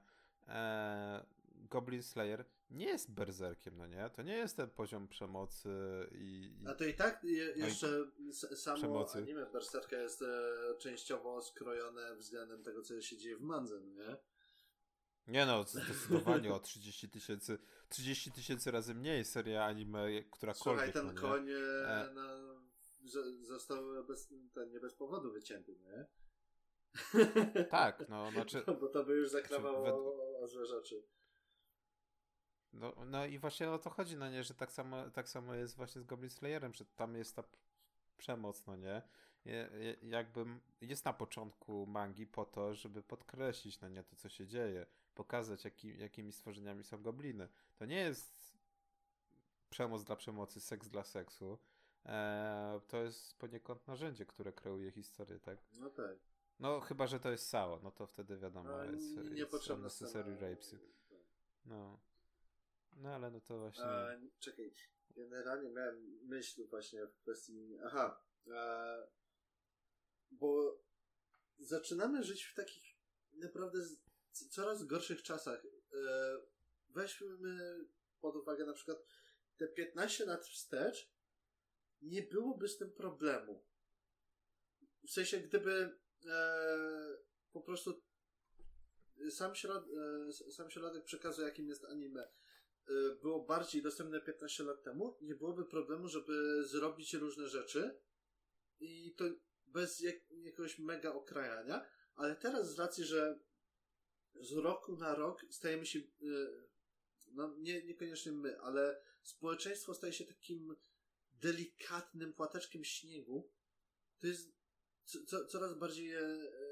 [0.47, 4.09] e, Goblin Slayer nie jest berserkiem, no nie?
[4.09, 5.69] To nie jest ten poziom przemocy
[6.11, 6.55] i...
[6.61, 6.67] i...
[6.67, 7.87] A to i tak je, no jeszcze
[8.19, 9.17] no samo przemocy.
[9.17, 10.27] anime berserka jest e,
[10.79, 14.17] częściowo skrojone względem tego, co się dzieje w mandze, no nie?
[15.29, 21.13] Nie no, zdecydowanie o 30 tysięcy 30 tysięcy razy mniej seria anime, która Słuchaj, ten
[21.13, 22.09] no koń e...
[22.13, 22.21] no,
[23.41, 26.05] został bez, ten, nie bez powodu wycięty, nie?
[27.65, 28.63] Tak, no znaczy...
[28.81, 31.03] Bo to by już zakrawało znaczy, o, o złe rzeczy.
[32.73, 35.75] No, no i właśnie o to chodzi, no nie, że tak samo, tak samo jest
[35.75, 37.43] właśnie z Goblin Slayerem, że tam jest ta
[38.17, 39.01] przemoc, no nie?
[40.01, 40.45] Jakby
[40.81, 44.85] jest na początku mangi po to, żeby podkreślić, no nie, to co się dzieje
[45.19, 47.49] pokazać, jaki, jakimi stworzeniami są gobliny.
[47.75, 48.57] To nie jest
[49.69, 51.59] przemoc dla przemocy, seks dla seksu.
[52.05, 55.57] Eee, to jest poniekąd narzędzie, które kreuje historię, tak?
[55.73, 56.17] No tak.
[56.59, 60.75] No chyba, że to jest SAO, no to wtedy wiadomo, no, jest, jest unnecessary rapes.
[61.65, 61.99] No.
[62.93, 63.83] No ale no to właśnie...
[63.83, 64.73] A, czekaj,
[65.09, 67.77] generalnie miałem myśl właśnie w kwestii...
[67.85, 68.21] Aha,
[68.55, 68.95] a,
[70.31, 70.79] bo
[71.57, 72.95] zaczynamy żyć w takich
[73.33, 73.79] naprawdę
[74.31, 75.65] coraz gorszych czasach.
[75.65, 76.37] E,
[76.89, 77.37] weźmy
[78.21, 78.97] pod uwagę na przykład
[79.57, 81.11] te 15 lat wstecz,
[82.01, 83.65] nie byłoby z tym problemu.
[85.07, 87.17] W sensie, gdyby e,
[87.51, 88.03] po prostu
[89.29, 89.85] sam, środ,
[90.27, 92.29] e, sam środek przekazu, jakim jest anime,
[93.21, 97.99] było bardziej dostępne 15 lat temu, nie byłoby problemu, żeby zrobić różne rzeczy
[98.79, 99.25] i to
[99.65, 103.39] bez jak, jakiegoś mega okrajania, ale teraz z racji, że
[104.35, 106.05] z roku na rok stajemy się, y,
[107.31, 110.75] no nie, niekoniecznie my, ale społeczeństwo staje się takim
[111.41, 113.49] delikatnym płateczkiem śniegu.
[114.19, 114.59] To jest
[115.25, 116.21] co, coraz bardziej e,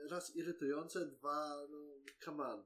[0.10, 1.78] raz irytujące, dwa, no,
[2.26, 2.65] come on.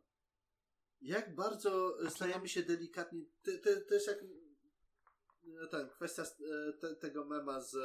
[1.01, 4.23] Jak bardzo stajemy się delikatni, to, to, to jest jak
[5.63, 7.75] e, ten, kwestia e, te, tego mema z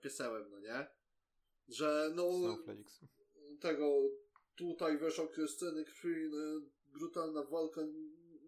[0.00, 0.86] piesełem, no nie?
[1.68, 2.30] Że no
[3.60, 4.00] tego
[4.56, 7.80] tutaj wiesz, okres sceny krwi, no, brutalna walka,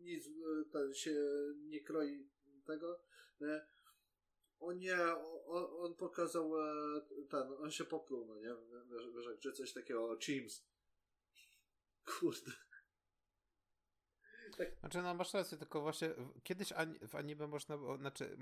[0.01, 1.15] nic e, ten się
[1.57, 2.29] nie kroi
[2.67, 3.01] tego,
[3.41, 3.67] nie?
[4.61, 4.97] O nie,
[5.47, 8.55] on, on pokazał e, ten, on się popluł, no nie?
[8.91, 10.67] Wiesz, wiesz czy coś takiego, Teams.
[12.21, 12.53] Kurde.
[14.59, 14.79] Tak.
[14.81, 16.73] Znaczy, no masz rację, tylko właśnie kiedyś
[17.09, 18.37] w anime można, znaczy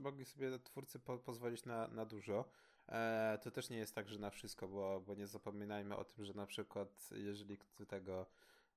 [0.00, 2.50] mogli sobie twórcy po, pozwolić na, na dużo.
[2.88, 6.24] E, to też nie jest tak, że na wszystko, bo, bo nie zapominajmy o tym,
[6.24, 8.26] że na przykład jeżeli tego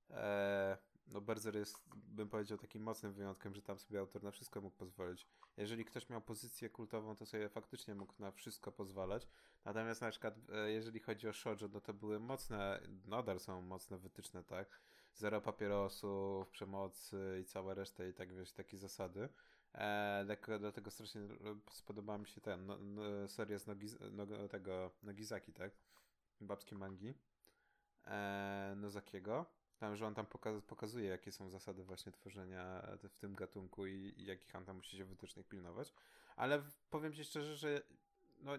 [0.10, 0.78] e,
[1.12, 4.78] no Berzer jest, bym powiedział, takim mocnym wyjątkiem, że tam sobie autor na wszystko mógł
[4.78, 5.28] pozwolić.
[5.58, 9.28] Jeżeli ktoś miał pozycję kultową, to sobie faktycznie mógł na wszystko pozwalać.
[9.66, 13.98] Natomiast na przykład, e, jeżeli chodzi o shoujo, no to były mocne, nadal są mocne
[13.98, 14.80] wytyczne, tak?
[15.14, 19.30] Zero papierosów, przemocy i cała reszta i tak, wiesz, takie zasady.
[19.74, 21.22] E, dlatego, dlatego strasznie
[21.72, 25.72] spodobała mi się ten, no, no, seria z Nogi, no, tego Nogizaki, tak?
[26.42, 27.14] Babskie mangi.
[28.06, 29.46] E, Nozakiego.
[29.78, 34.14] Tam, że on tam pokaz pokazuje, jakie są zasady właśnie tworzenia w tym gatunku i,
[34.18, 35.94] i jakich on tam musi się wytycznych pilnować.
[36.36, 37.82] Ale powiem ci szczerze, że
[38.40, 38.52] no,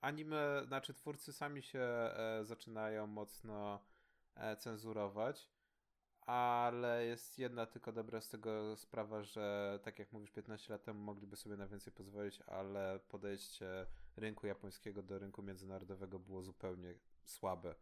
[0.00, 3.80] anime, znaczy twórcy sami się e, zaczynają mocno
[4.34, 5.50] e, cenzurować,
[6.28, 11.00] ale jest jedna tylko dobra z tego sprawa, że tak jak mówisz, 15 lat temu
[11.00, 13.86] mogliby sobie na więcej pozwolić, ale podejście
[14.16, 17.74] rynku japońskiego do rynku międzynarodowego było zupełnie słabe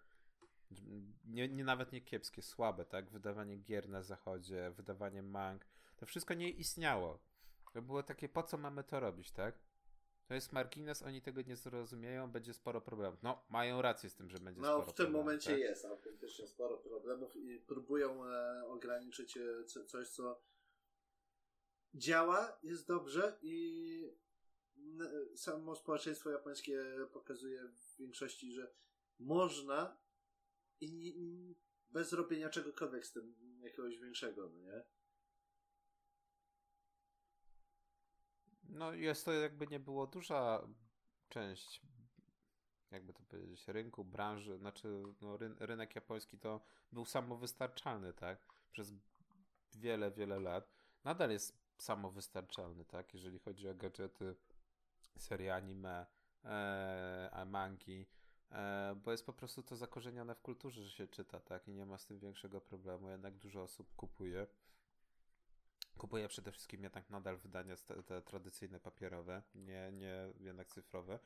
[1.25, 3.11] nie, nie nawet nie kiepskie, słabe, tak?
[3.11, 7.19] Wydawanie gier na zachodzie, wydawanie mang, to wszystko nie istniało.
[7.73, 9.59] To było takie, po co mamy to robić, tak?
[10.27, 13.23] To jest margines, oni tego nie zrozumieją, będzie sporo problemów.
[13.23, 14.99] No, mają rację z tym, że będzie no, sporo problemów.
[14.99, 15.61] No, w tym momencie tak?
[15.61, 20.43] jest autentycznie sporo problemów i próbują e, ograniczyć e, coś, co
[21.95, 24.17] działa, jest dobrze i
[25.37, 28.73] samo społeczeństwo japońskie pokazuje w większości, że
[29.19, 29.99] można
[30.81, 31.57] i, i
[31.91, 34.85] bez robienia czegokolwiek z tym jakiegoś większego, no nie?
[38.77, 40.69] No jest to jakby nie było duża
[41.29, 41.83] część
[42.91, 46.61] jakby to powiedzieć, rynku, branży, znaczy no, ry rynek japoński to
[46.93, 48.39] był samowystarczalny, tak?
[48.73, 48.93] Przez
[49.75, 50.73] wiele, wiele lat.
[51.05, 53.15] Nadal jest samowystarczalny, tak?
[53.15, 54.37] Jeżeli chodzi o gadżety,
[55.19, 56.07] serie anime,
[56.45, 58.07] e, mangi,
[58.51, 61.69] E, bo jest po prostu to zakorzenione w kulturze, że się czyta, tak?
[61.69, 63.11] I nie ma z tym większego problemu.
[63.11, 64.47] Jednak dużo osób kupuje.
[65.99, 67.75] Kupuje przede wszystkim jednak nadal wydania
[68.07, 71.19] te, tradycyjne papierowe, nie, nie jednak cyfrowe.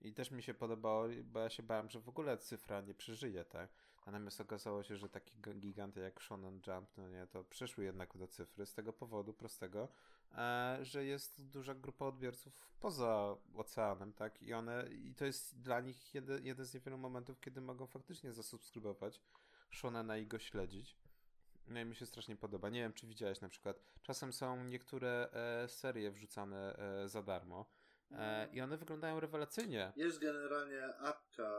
[0.00, 3.44] I też mi się podobało, bo ja się bałem, że w ogóle cyfra nie przeżyje,
[3.44, 3.70] tak?
[4.06, 8.28] Natomiast okazało się, że takie giganty jak Shonen Jump, no nie, to przeszły jednak do
[8.28, 9.88] cyfry z tego powodu prostego,
[10.32, 14.42] e, że jest duża grupa odbiorców poza oceanem, tak?
[14.42, 18.32] I one, i to jest dla nich jeden, jeden z niewielu momentów, kiedy mogą faktycznie
[18.32, 19.20] zasubskrybować
[19.70, 20.96] Shonena i go śledzić.
[21.68, 22.68] No i mi się strasznie podoba.
[22.68, 23.80] Nie wiem, czy widziałeś na przykład.
[24.02, 27.70] Czasem są niektóre e, serie wrzucane e, za darmo.
[28.10, 29.92] E, I one wyglądają rewelacyjnie.
[29.96, 31.50] Jest generalnie apka,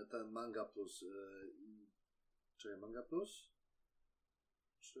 [0.00, 1.02] e, ten Manga Plus.
[1.02, 1.06] E,
[2.56, 3.50] czy Manga Plus?
[4.80, 5.00] Czy.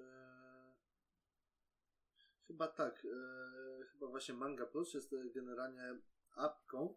[2.46, 3.04] Chyba tak.
[3.04, 5.98] E, chyba właśnie Manga Plus jest generalnie
[6.36, 6.96] apką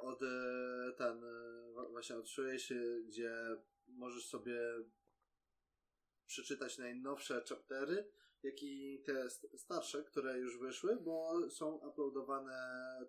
[0.00, 0.20] od
[0.96, 1.24] ten
[1.90, 3.32] właśnie od Shueishy, gdzie
[3.86, 4.60] możesz sobie
[6.32, 8.08] przeczytać najnowsze chaptery
[8.42, 12.58] jak i te starsze, które już wyszły, bo są uploadowane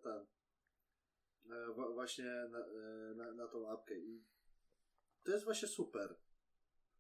[0.03, 0.25] tam
[1.51, 4.23] e, właśnie na, e, na, na tą apkę i
[5.23, 6.15] to jest właśnie super.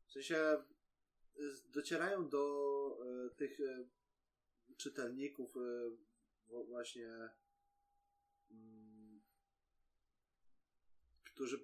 [0.07, 0.63] W sensie e,
[1.65, 2.43] docierają do
[3.35, 3.57] tych
[4.77, 5.55] czytelników
[6.47, 7.29] właśnie
[8.51, 9.21] mm,
[11.23, 11.63] którzy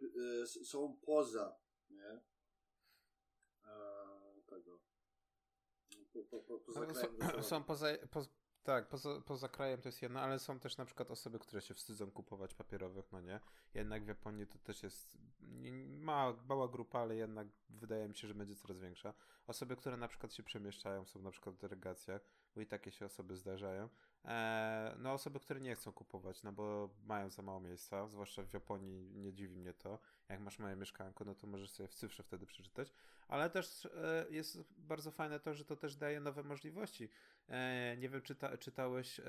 [0.63, 2.19] są poza nie?
[4.49, 4.79] tego
[6.23, 7.43] po, po, poza krajem.
[7.43, 8.21] Są, poza, po,
[8.63, 11.73] tak, poza, poza krajem to jest jedno, ale są też na przykład osoby, które się
[11.73, 13.39] wstydzą kupować papierowych, no nie?
[13.73, 15.17] Jednak w Japonii to też jest
[15.87, 19.13] mała, mała grupa, ale jednak wydaje mi się, że będzie coraz większa.
[19.47, 22.21] Osoby, które na przykład się przemieszczają, są na przykład w delegacjach,
[22.55, 23.89] bo i takie się osoby zdarzają.
[24.25, 28.53] Eee, no osoby, które nie chcą kupować, no bo mają za mało miejsca, zwłaszcza w
[28.53, 29.99] Japonii nie dziwi mnie to.
[30.29, 32.93] Jak masz małe mieszkanko, no to możesz sobie w cyfrze wtedy przeczytać.
[33.27, 37.09] Ale też e, jest bardzo fajne to, że to też daje nowe możliwości.
[37.47, 39.23] E, nie wiem, czy ta, czytałeś e,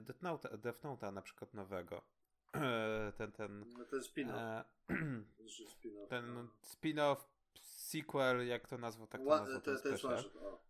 [0.00, 2.02] Death, Note, Death Note'a na przykład nowego.
[2.54, 3.64] E, ten, ten...
[3.78, 4.64] No ten spin-off.
[5.70, 6.46] spin ten no.
[6.62, 7.16] spin-off,
[7.60, 9.60] sequel, jak to nazwał, tak to nazwał.
[9.60, 10.36] To, to jest shot.
[10.36, 10.60] O,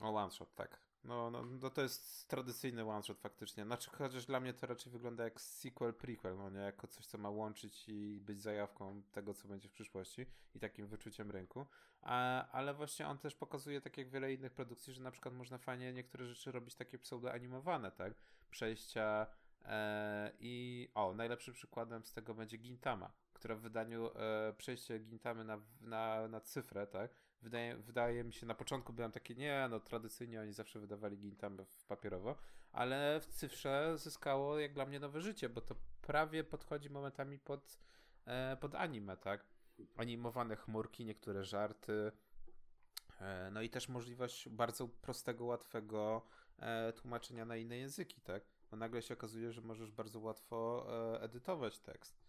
[0.00, 0.87] o one shot, tak.
[1.04, 3.64] No, no, no to jest tradycyjny one shot faktycznie.
[3.64, 6.58] Znaczy, chociaż dla mnie to raczej wygląda jak sequel, prequel, no nie?
[6.60, 10.86] Jako coś, co ma łączyć i być zajawką tego, co będzie w przyszłości i takim
[10.86, 11.66] wyczuciem rynku.
[12.02, 15.58] A, ale właśnie on też pokazuje, tak jak wiele innych produkcji, że na przykład można
[15.58, 18.14] fajnie niektóre rzeczy robić takie pseudo-animowane, tak?
[18.50, 19.26] Przejścia
[19.64, 25.44] E, I o, najlepszym przykładem z tego będzie Gintama, która w wydaniu e, przejście Gintamy
[25.44, 27.10] na, na, na cyfrę, tak?
[27.42, 31.64] Wydaje, wydaje mi się, na początku byłem taki, nie, no tradycyjnie oni zawsze wydawali Gintamę
[31.64, 32.36] w papierowo,
[32.72, 37.78] ale w cyfrze zyskało jak dla mnie nowe życie, bo to prawie podchodzi momentami pod,
[38.26, 39.44] e, pod anime, tak?
[39.96, 42.12] Animowane chmurki, niektóre żarty,
[43.20, 46.26] e, no i też możliwość bardzo prostego, łatwego
[46.58, 48.42] e, tłumaczenia na inne języki, tak?
[48.70, 52.20] Bo nagle się okazuje, że możesz bardzo łatwo e, edytować tekst.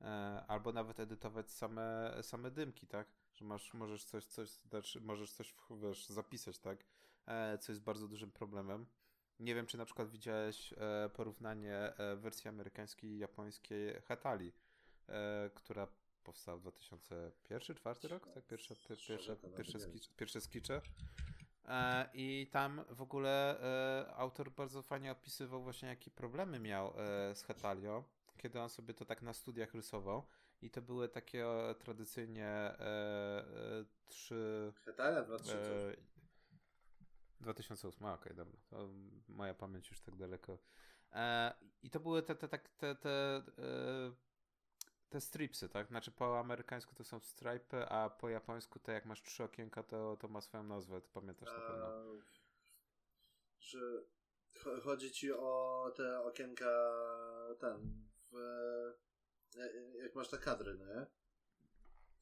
[0.00, 0.04] E,
[0.48, 3.08] albo nawet edytować same, same dymki, tak?
[3.42, 6.84] Że masz, możesz coś, coś, znaczy możesz coś wiesz, zapisać, tak?
[7.26, 8.86] E, co jest bardzo dużym problemem.
[9.40, 14.52] Nie wiem, czy na przykład widziałeś e, porównanie e, wersji amerykańskiej i japońskiej Hatali,
[15.08, 15.88] e, która
[16.24, 18.46] powstała w 2001-2004 rok, tak?
[18.46, 20.80] Pierwsze, pier, pierwsze, pierwsze, skicze, pierwsze skicze.
[21.64, 23.60] E, I tam w ogóle
[24.08, 26.94] e, autor bardzo fajnie opisywał właśnie, jakie problemy miał
[27.34, 28.04] z Hetalią,
[28.36, 30.26] kiedy on sobie to tak na studiach rysował.
[30.62, 31.46] I to były takie
[31.78, 32.76] tradycyjnie
[34.06, 34.72] trzy...
[34.84, 36.06] Hetalia 2008.
[37.40, 38.60] 2008, okej, okay, dobra.
[38.70, 38.88] To
[39.28, 40.58] moja pamięć już tak daleko.
[41.82, 43.42] I to były te, te, te, te, te
[45.12, 45.88] te stripsy, tak?
[45.88, 50.16] Znaczy po amerykańsku to są stripy, a po japońsku to jak masz trzy okienka, to,
[50.20, 51.86] to ma swoją nazwę, ty pamiętasz na pewno.
[53.58, 54.02] że
[54.82, 56.92] chodzi ci o te okienka
[57.60, 58.36] ten w,
[60.02, 61.06] jak masz te kadry, no nie?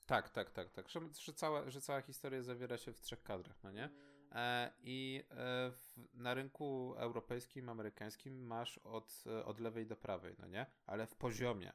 [0.07, 0.88] Tak, tak, tak, tak.
[0.88, 3.90] Że, że, cała, że cała historia zawiera się w trzech kadrach, no nie?
[4.33, 5.35] E, I e,
[5.71, 10.66] w, na rynku europejskim, amerykańskim masz od, od lewej do prawej, no nie?
[10.87, 11.73] Ale w poziomie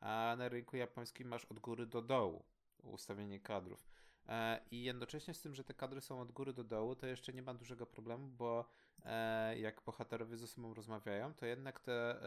[0.00, 2.44] a na rynku japońskim masz od góry do dołu
[2.82, 3.88] ustawienie kadrów.
[4.28, 7.32] E, I jednocześnie z tym, że te kadry są od góry do dołu, to jeszcze
[7.32, 8.68] nie ma dużego problemu, bo
[9.04, 12.22] e, jak bohaterowie ze sobą rozmawiają, to jednak te,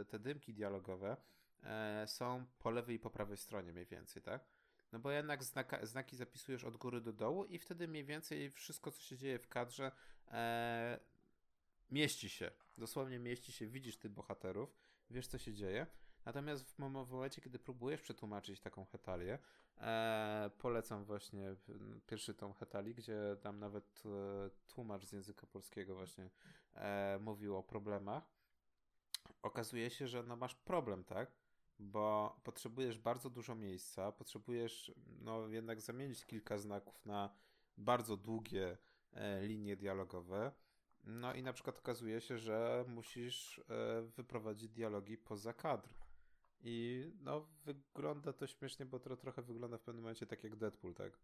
[0.00, 1.16] e, te dymki dialogowe
[2.06, 4.44] są po lewej i po prawej stronie mniej więcej, tak?
[4.92, 8.90] No bo jednak znaka, znaki zapisujesz od góry do dołu i wtedy mniej więcej wszystko,
[8.90, 9.92] co się dzieje w kadrze,
[10.28, 11.00] e,
[11.90, 12.50] mieści się.
[12.78, 14.76] Dosłownie mieści się, widzisz tych bohaterów,
[15.10, 15.86] wiesz, co się dzieje.
[16.24, 19.38] Natomiast w momencie, kiedy próbujesz przetłumaczyć taką hetalię,
[19.78, 21.56] e, polecam właśnie
[22.06, 26.30] pierwszy tom hetali, gdzie tam nawet e, tłumacz z języka polskiego właśnie
[26.74, 28.24] e, mówił o problemach.
[29.42, 31.32] Okazuje się, że no masz problem, tak?
[31.78, 37.34] Bo potrzebujesz bardzo dużo miejsca, potrzebujesz no jednak zamienić kilka znaków na
[37.76, 38.78] bardzo długie
[39.12, 40.52] e, linie dialogowe.
[41.04, 45.94] No i na przykład okazuje się, że musisz e, wyprowadzić dialogi poza kadr.
[46.60, 50.94] I no, wygląda to śmiesznie, bo to trochę wygląda w pewnym momencie tak jak Deadpool,
[50.94, 51.18] tak?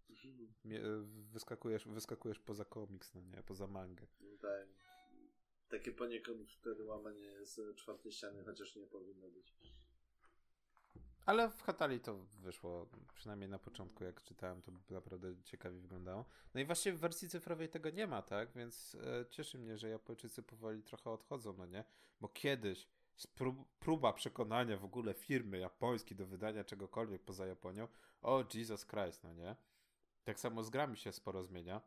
[1.04, 3.42] Wyskakujesz, wyskakujesz poza komiks, no nie?
[3.42, 4.06] Poza mangę.
[4.40, 4.68] Tak.
[5.68, 9.54] Takie poniekąd wtedy łamanie z czwartej ściany, chociaż nie powinno być.
[11.26, 16.24] Ale w Hatali to wyszło, przynajmniej na początku, jak czytałem, to naprawdę ciekawie wyglądało.
[16.54, 18.52] No i właśnie w wersji cyfrowej tego nie ma, tak?
[18.52, 21.84] Więc e, cieszy mnie, że Japończycy powoli trochę odchodzą, no nie?
[22.20, 22.88] Bo kiedyś
[23.78, 27.88] próba przekonania w ogóle firmy japońskiej do wydania czegokolwiek poza Japonią,
[28.22, 29.56] o Jesus Christ, no nie?
[30.24, 31.80] Tak samo z grami się sporo zmienia.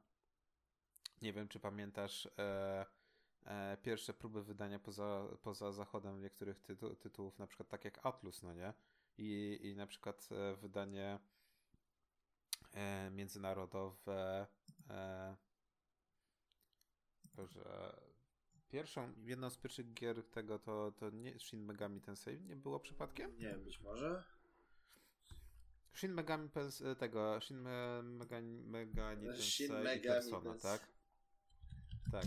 [1.21, 2.85] Nie wiem, czy pamiętasz e,
[3.45, 8.43] e, pierwsze próby wydania poza, poza zachodem niektórych tytu tytułów, na przykład tak jak Atlus,
[8.43, 8.73] no nie?
[9.17, 11.19] I, i na przykład e, wydanie
[12.73, 14.47] e, międzynarodowe
[14.89, 15.35] e,
[17.35, 17.97] Boże,
[18.69, 23.37] Pierwszą, jedną z pierwszych gier tego to, to nie Shin Megami Tensei nie było przypadkiem?
[23.37, 24.23] Nie, być może.
[25.93, 26.49] Shin Megami
[26.99, 27.67] tego, Shin
[28.03, 30.61] Megami, Megami Tensei Shin Megami Persona, Pens...
[30.61, 30.87] tak?
[32.11, 32.25] Tak.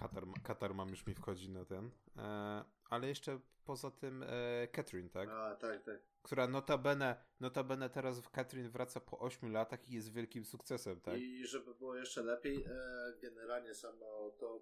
[0.00, 1.90] Katar, Katar mam już mi wchodzi na ten.
[2.16, 5.28] E, ale jeszcze poza tym e, Catherine, tak?
[5.28, 6.00] A, tak, tak.
[6.22, 11.18] Która notabene, notabene teraz w Catherine wraca po 8 latach i jest wielkim sukcesem, tak?
[11.18, 14.60] I żeby było jeszcze lepiej, e, generalnie samo to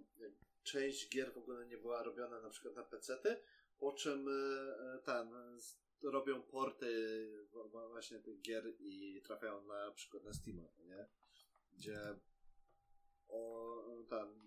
[0.63, 3.37] część gier w ogóle nie była robiona na przykład na PC-ty,
[3.79, 5.29] po czym e, ten
[6.03, 6.87] robią porty
[7.91, 11.07] właśnie tych gier i trafiają na przykład na Steam, nie?
[11.73, 11.99] Gdzie
[13.29, 14.47] o, tam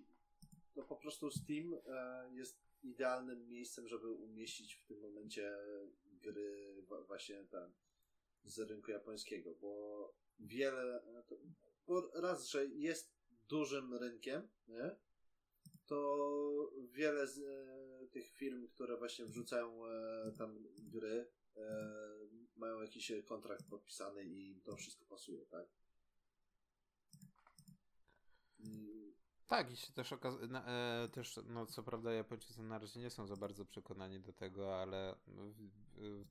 [0.80, 5.52] no po prostu Steam e, jest idealnym miejscem, żeby umieścić w tym momencie
[6.06, 6.76] gry
[7.08, 7.74] właśnie tam
[8.44, 11.02] z rynku japońskiego, bo wiele,
[11.88, 13.12] bo raz, że jest
[13.48, 14.96] dużym rynkiem, nie?
[15.86, 21.28] to wiele z e, tych firm, które właśnie wrzucają e, tam gry,
[21.58, 22.00] e,
[22.56, 25.68] mają jakiś kontrakt podpisany i to wszystko pasuje, tak?
[29.50, 33.28] Tak, i się też okazuje, e, też, no co prawda Japończycy na razie nie są
[33.28, 35.16] za bardzo przekonani do tego, ale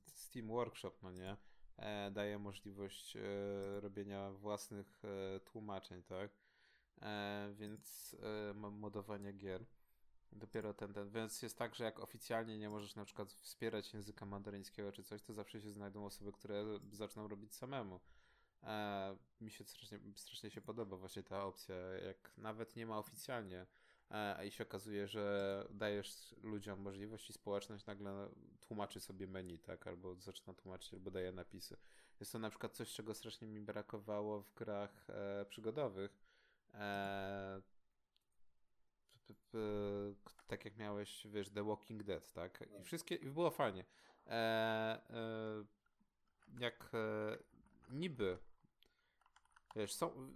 [0.05, 1.37] Steam Workshop, no nie,
[1.77, 3.21] e, daje możliwość e,
[3.79, 6.31] robienia własnych e, tłumaczeń, tak,
[7.01, 8.15] e, więc
[8.49, 9.65] e, modowania gier.
[10.31, 14.25] Dopiero ten, ten, więc jest tak, że jak oficjalnie nie możesz na przykład wspierać języka
[14.25, 17.99] mandaryńskiego czy coś, to zawsze się znajdą osoby, które zaczną robić samemu.
[18.63, 23.65] E, mi się strasznie, strasznie się podoba właśnie ta opcja, jak nawet nie ma oficjalnie,
[24.11, 28.29] e, i się okazuje, że dajesz ludziom możliwość i społeczność nagle
[28.59, 31.77] tłumaczy sobie menu, tak, albo zaczyna tłumaczyć, albo daje napisy.
[32.19, 36.19] Jest to na przykład coś, czego strasznie mi brakowało w grach e, przygodowych.
[36.73, 37.61] E,
[40.47, 42.61] tak jak miałeś, wiesz, The Walking Dead, tak?
[42.61, 42.83] I no.
[42.83, 43.85] wszystkie, i było fajnie.
[44.27, 44.31] E,
[45.09, 45.63] e,
[46.59, 47.37] jak e,
[47.89, 48.37] niby
[49.75, 50.33] Wiesz, są,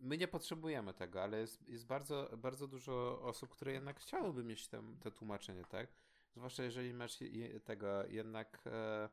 [0.00, 4.68] my nie potrzebujemy tego, ale jest, jest bardzo, bardzo dużo osób, które jednak chciałyby mieć
[4.68, 5.92] te, te tłumaczenie, tak?
[6.36, 7.18] Zwłaszcza jeżeli masz
[7.64, 9.08] tego jednak e,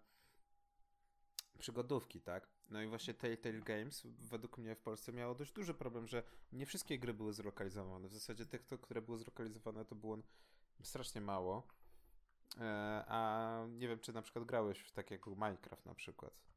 [1.60, 2.50] przygodówki, tak?
[2.70, 6.66] No i właśnie Telltale Games według mnie w Polsce miało dość duży problem, że nie
[6.66, 8.08] wszystkie gry były zlokalizowane.
[8.08, 10.18] W zasadzie tych, to, które były zlokalizowane, to było
[10.84, 11.68] strasznie mało.
[12.58, 16.49] E, a nie wiem, czy na przykład grałeś w takiego Minecraft na przykład.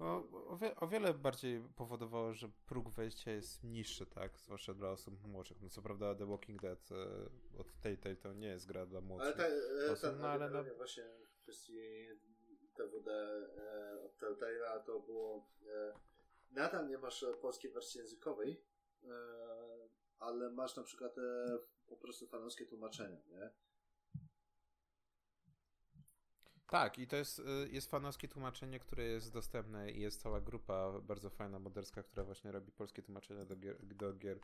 [0.00, 4.38] To o, wie, o, wiele bardziej powodowało, że próg wejścia jest niższy, tak?
[4.38, 5.62] Zwłaszcza dla osób młodszych.
[5.62, 9.40] No co prawda The Walking Dead e, od tej to nie jest gra dla młodszych
[9.40, 9.50] ale
[9.86, 10.74] ta, osób, ta, no, ale no...
[10.76, 11.78] właśnie w kwestii
[12.74, 15.92] TWD e, od Telltale'a to było e,
[16.50, 18.64] nadal nie masz polskiej wersji językowej,
[19.04, 19.08] e,
[20.18, 23.50] ale masz na przykład e, po prostu fanowskie tłumaczenia, nie?
[26.70, 31.00] Tak, i to jest, y, jest fanowskie tłumaczenie, które jest dostępne i jest cała grupa
[31.00, 34.38] bardzo fajna, moderska, która właśnie robi polskie tłumaczenia do gier, do gier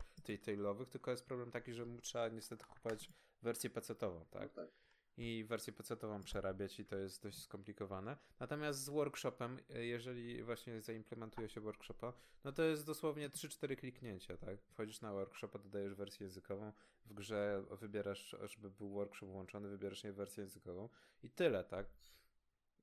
[0.45, 3.09] tailowych, tylko jest problem taki, że trzeba niestety kupować
[3.41, 4.55] wersję PC-ową, tak?
[4.55, 4.71] No tak.
[5.17, 8.17] I wersję PC-ową przerabiać i to jest dość skomplikowane.
[8.39, 12.13] Natomiast z workshopem, y, jeżeli właśnie zaimplementuje się workshopa,
[12.43, 14.61] no to jest dosłownie 3-4 kliknięcia, tak?
[14.61, 16.73] Wchodzisz na workshopa, dodajesz wersję językową,
[17.05, 20.89] w grze wybierasz, żeby był workshop włączony, wybierasz nie wersję językową
[21.23, 21.87] i tyle, tak?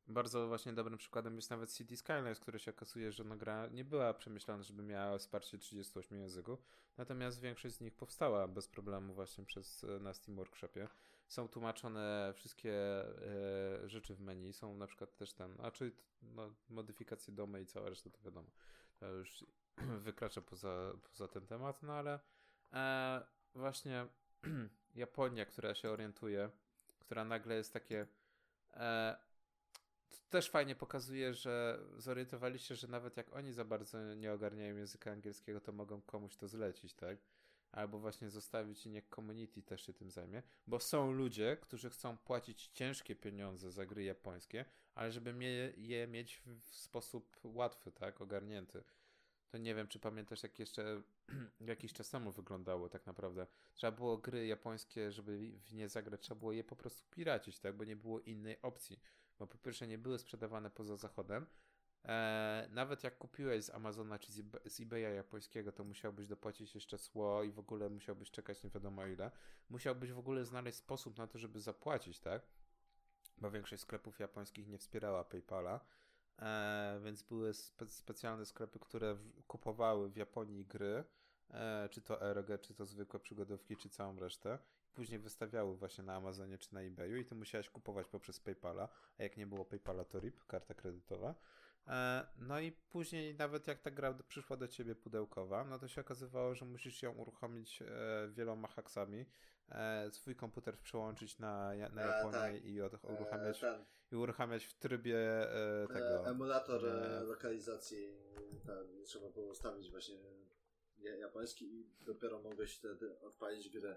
[0.09, 3.84] Bardzo właśnie dobrym przykładem jest nawet City Skylines, który się okazuje, że no gra nie
[3.84, 6.64] była przemyślana, żeby miała wsparcie 38 języków,
[6.96, 10.88] natomiast większość z nich powstała bez problemu właśnie przez e, na Steam Workshopie.
[11.28, 15.92] Są tłumaczone wszystkie e, rzeczy w menu, są na przykład też ten, a czyli
[16.22, 18.50] no, modyfikacje domy i cała reszta to wiadomo,
[19.00, 19.46] to już
[20.07, 22.20] wykracza poza, poza ten temat, no ale
[22.72, 24.07] e, właśnie
[24.94, 26.50] Japonia, która się orientuje,
[26.98, 28.07] która nagle jest takie
[28.74, 29.16] e,
[30.35, 35.11] też fajnie pokazuje, że zorientowali się, że nawet jak oni za bardzo nie ogarniają języka
[35.11, 37.18] angielskiego, to mogą komuś to zlecić, tak?
[37.72, 42.16] Albo właśnie zostawić i niech community też się tym zajmie, bo są ludzie, którzy chcą
[42.18, 44.64] płacić ciężkie pieniądze za gry japońskie,
[44.95, 45.35] ale żeby
[45.76, 48.20] je mieć w sposób łatwy, tak?
[48.20, 48.85] Ogarnięty.
[49.49, 51.03] To nie wiem, czy pamiętasz, jak jeszcze
[51.61, 53.47] jakiś czas temu wyglądało tak naprawdę.
[53.74, 57.76] Trzeba było gry japońskie, żeby w nie zagrać, trzeba było je po prostu piracić, tak?
[57.76, 59.01] Bo nie było innej opcji
[59.39, 61.47] bo po pierwsze nie były sprzedawane poza zachodem.
[62.05, 64.32] E, nawet jak kupiłeś z Amazona czy
[64.64, 69.07] z eBaya japońskiego, to musiałbyś dopłacić jeszcze cło i w ogóle musiałbyś czekać nie wiadomo
[69.07, 69.30] ile.
[69.70, 72.43] Musiałbyś w ogóle znaleźć sposób na to, żeby zapłacić, tak?
[73.39, 75.80] Bo większość sklepów japońskich nie wspierała PayPala.
[76.39, 79.16] E, więc były spe specjalne sklepy, które
[79.47, 81.05] kupowały w Japonii gry,
[81.51, 84.59] e, czy to RG, czy to zwykłe przygodówki, czy całą resztę
[84.95, 88.88] później wystawiały właśnie na Amazonie czy na eBayu i ty musiałeś kupować poprzez PayPala,
[89.18, 91.34] a jak nie było PayPala to RIP, karta kredytowa.
[91.86, 96.01] E, no i później nawet jak ta gra przyszła do ciebie pudełkowa, no to się
[96.01, 97.86] okazywało, że musisz ją uruchomić e,
[98.28, 99.26] wieloma haksami,
[99.68, 102.64] e, swój komputer przełączyć na, na Japonię tak.
[102.64, 103.64] i uruchamiać,
[104.12, 105.18] i uruchamiać w trybie
[105.88, 106.28] tego...
[106.30, 106.82] emulator
[107.26, 108.18] lokalizacji
[108.66, 110.16] tam, trzeba było ustawić właśnie
[111.18, 113.97] japoński i dopiero mogłeś wtedy odpalić grę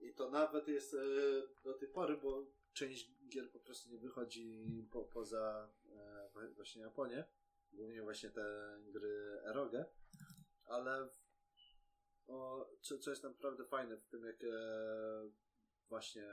[0.00, 0.98] i to nawet jest e,
[1.64, 5.72] do tej pory, bo część gier po prostu nie wychodzi po, poza
[6.36, 7.24] e, właśnie Japonię.
[7.72, 9.84] Głównie właśnie te gry erogę.
[10.64, 11.08] Ale
[12.26, 14.48] o, co, co jest naprawdę fajne w tym, jak e,
[15.88, 16.28] właśnie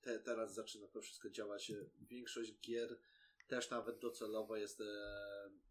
[0.00, 1.72] te, teraz zaczyna to wszystko działać.
[2.00, 2.98] Większość gier
[3.46, 4.82] też nawet docelowo jest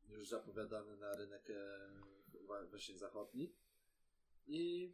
[0.09, 1.47] już zapowiadane na rynek
[2.69, 3.55] właśnie zachodni.
[4.47, 4.93] I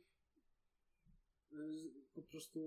[2.14, 2.60] po prostu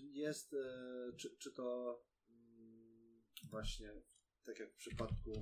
[0.00, 3.92] jest, e, czy, czy to mm, właśnie
[4.44, 5.32] tak jak w przypadku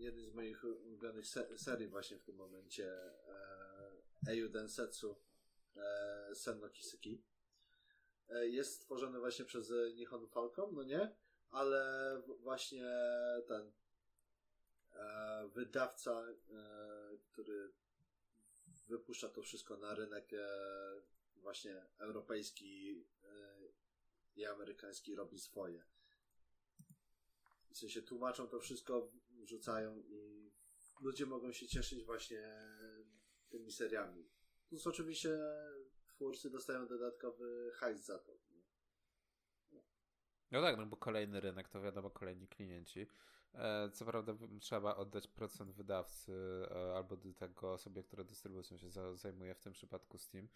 [0.00, 1.24] jednej z moich ulubionych
[1.56, 2.92] serii właśnie w tym momencie
[3.28, 5.16] e, Eiju Densetsu
[5.76, 6.68] e, Senno.
[8.28, 11.16] E, jest stworzony właśnie przez Nihon Falcon, no nie?
[11.50, 12.84] Ale właśnie
[13.48, 13.72] ten
[15.54, 16.26] wydawca,
[17.32, 17.72] który
[18.88, 20.30] wypuszcza to wszystko na rynek
[21.42, 23.28] właśnie europejski e,
[24.36, 25.84] i amerykański robi swoje.
[27.70, 30.50] W sensie tłumaczą to wszystko, wrzucają i
[31.00, 32.42] ludzie mogą się cieszyć właśnie
[33.48, 34.28] tymi seriami.
[34.68, 35.38] Plus oczywiście
[36.08, 38.32] twórcy dostają dodatkowy hajs za to.
[40.50, 43.06] No tak, no bo kolejny rynek, to wiadomo, kolejni klienci.
[43.54, 46.32] E, co prawda trzeba oddać procent wydawcy
[46.70, 50.48] e, albo do tego osobie, która dystrybucją się zajmuje, w tym przypadku Steam.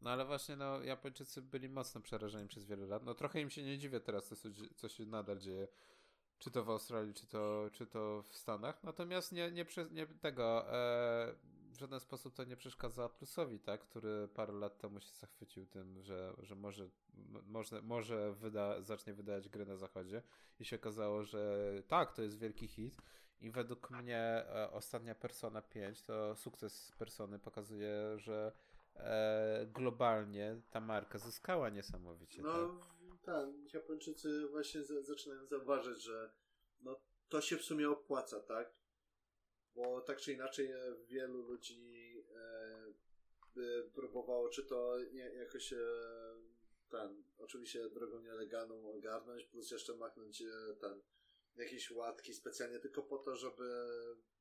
[0.00, 3.02] No ale właśnie no, Japończycy byli mocno przerażeni przez wiele lat.
[3.04, 5.68] No trochę im się nie dziwię teraz, co, co się nadal dzieje
[6.38, 8.84] czy to w Australii, czy to, czy to w Stanach.
[8.84, 11.34] Natomiast nie, nie, nie tego, e,
[11.70, 16.02] w żaden sposób to nie przeszkadza Plusowi, tak, który parę lat temu się zachwycił tym,
[16.02, 16.88] że, że może,
[17.46, 20.22] może, może wyda, zacznie wydawać gry na zachodzie
[20.60, 22.96] i się okazało, że tak, to jest wielki hit.
[23.40, 28.52] I według mnie e, ostatnia Persona 5 to sukces Persony pokazuje, że
[28.98, 32.42] e, globalnie ta marka zyskała niesamowicie.
[32.42, 32.80] No,
[33.22, 36.30] tak, tak Japończycy właśnie zaczynają zauważyć, że
[36.80, 38.74] no, to się w sumie opłaca, tak?
[39.74, 40.78] Bo tak czy inaczej e,
[41.08, 42.96] wielu ludzi e,
[43.94, 45.78] próbowało, czy to nie, jakoś e,
[46.88, 51.02] ten, oczywiście drogą nielegalną ogarnąć, plus jeszcze machnąć e, ten,
[51.56, 53.86] jakieś łatki specjalnie tylko po to, żeby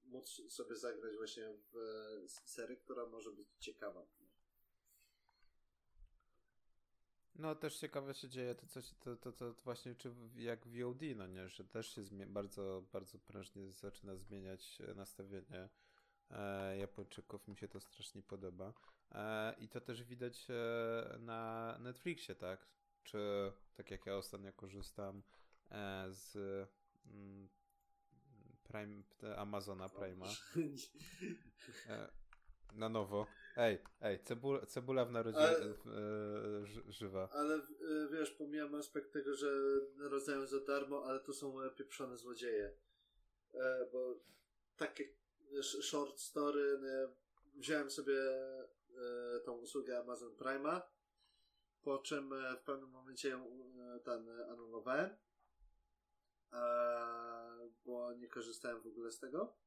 [0.05, 4.07] móc sobie zagrać właśnie w serię, która może być ciekawa.
[7.35, 11.27] No też ciekawe się dzieje to, coś, to, to, to, właśnie czy jak VOD, no
[11.27, 15.69] nie, że też się bardzo, bardzo prężnie zaczyna zmieniać e, nastawienie
[16.31, 18.73] e, Japończyków, mi się to strasznie podoba.
[19.11, 22.67] E, I to też widać e, na Netflixie, tak?
[23.03, 25.23] Czy tak jak ja ostatnio korzystam
[25.71, 26.35] e, z
[27.05, 27.49] mm,
[28.63, 29.03] Prime,
[29.37, 30.35] Amazona Prime'a.
[31.89, 32.09] E,
[32.73, 33.27] na nowo.
[33.55, 37.29] Ej, ej, cebula, cebula w narodzie ale, e, żywa.
[37.31, 37.61] Ale e,
[38.11, 39.49] wiesz, pomijam aspekt tego, że
[39.97, 42.71] rozdają za darmo, ale to są pieprzone złodzieje.
[43.53, 44.19] E, bo
[44.77, 45.09] takie
[45.61, 47.15] short story, no,
[47.55, 50.81] wziąłem sobie e, tą usługę Amazon Prime'a,
[51.81, 55.09] po czym e, w pewnym momencie ją e, tam anulowałem,
[57.85, 59.57] bo nie korzystałem w ogóle z tego.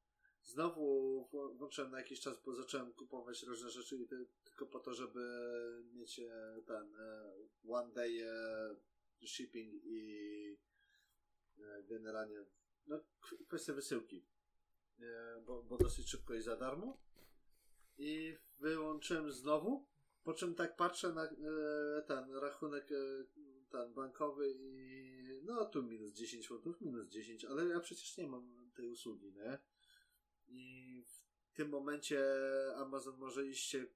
[0.49, 4.09] Znowu włączyłem na jakiś czas, bo zacząłem kupować różne rzeczy i
[4.45, 5.21] tylko po to, żeby
[5.93, 7.33] mieć e, ten e,
[7.69, 8.11] one day
[9.23, 10.59] e, shipping i
[11.89, 12.45] generalnie
[12.87, 13.01] no,
[13.49, 14.27] kwestia wysyłki.
[15.47, 16.99] Bo, bo dosyć szybko i za darmo.
[17.99, 19.87] I wyłączyłem znowu,
[20.25, 21.29] po czym tak patrzę na
[22.07, 22.89] ten rachunek
[23.71, 28.71] ten bankowy i no tu minus 10 funtów, minus 10, ale ja przecież nie mam
[28.77, 29.59] tej usługi, nie?
[30.49, 32.21] I w tym momencie
[32.77, 33.87] Amazon może iść się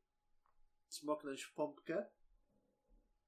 [0.89, 2.07] smoknąć w pompkę,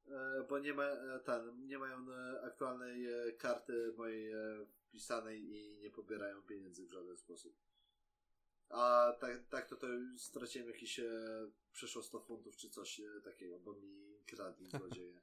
[0.09, 3.07] e, bo nie, ma, e, ten, nie mają e, aktualnej
[3.39, 4.35] karty mojej
[4.87, 7.57] wpisanej i nie pobierają pieniędzy w żaden sposób.
[8.68, 9.87] A tak, tak to, to
[10.18, 11.01] straciłem jakieś
[11.72, 15.20] przeszło 100 funtów czy coś takiego, bo mi kradli złodzieje.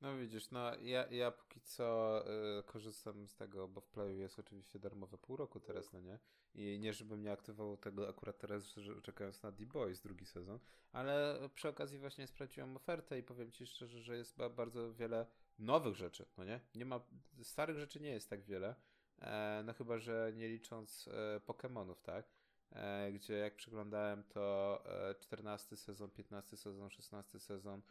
[0.00, 2.24] No widzisz, no ja, ja póki co
[2.58, 6.18] y, korzystam z tego, bo w Playu jest oczywiście darmowe pół roku teraz, no nie?
[6.54, 10.58] I nie, żebym nie aktywował tego akurat teraz, czekając na D-Boys drugi sezon,
[10.92, 15.26] ale przy okazji właśnie sprawdziłem ofertę i powiem Ci szczerze, że jest bardzo wiele
[15.58, 16.60] nowych rzeczy, no nie?
[16.74, 17.00] Nie ma,
[17.42, 18.74] starych rzeczy nie jest tak wiele,
[19.18, 22.30] e, no chyba, że nie licząc e, Pokémonów, tak?
[22.72, 24.82] E, gdzie jak przeglądałem to
[25.20, 27.82] 14 e, sezon, 15 sezon, 16 sezon,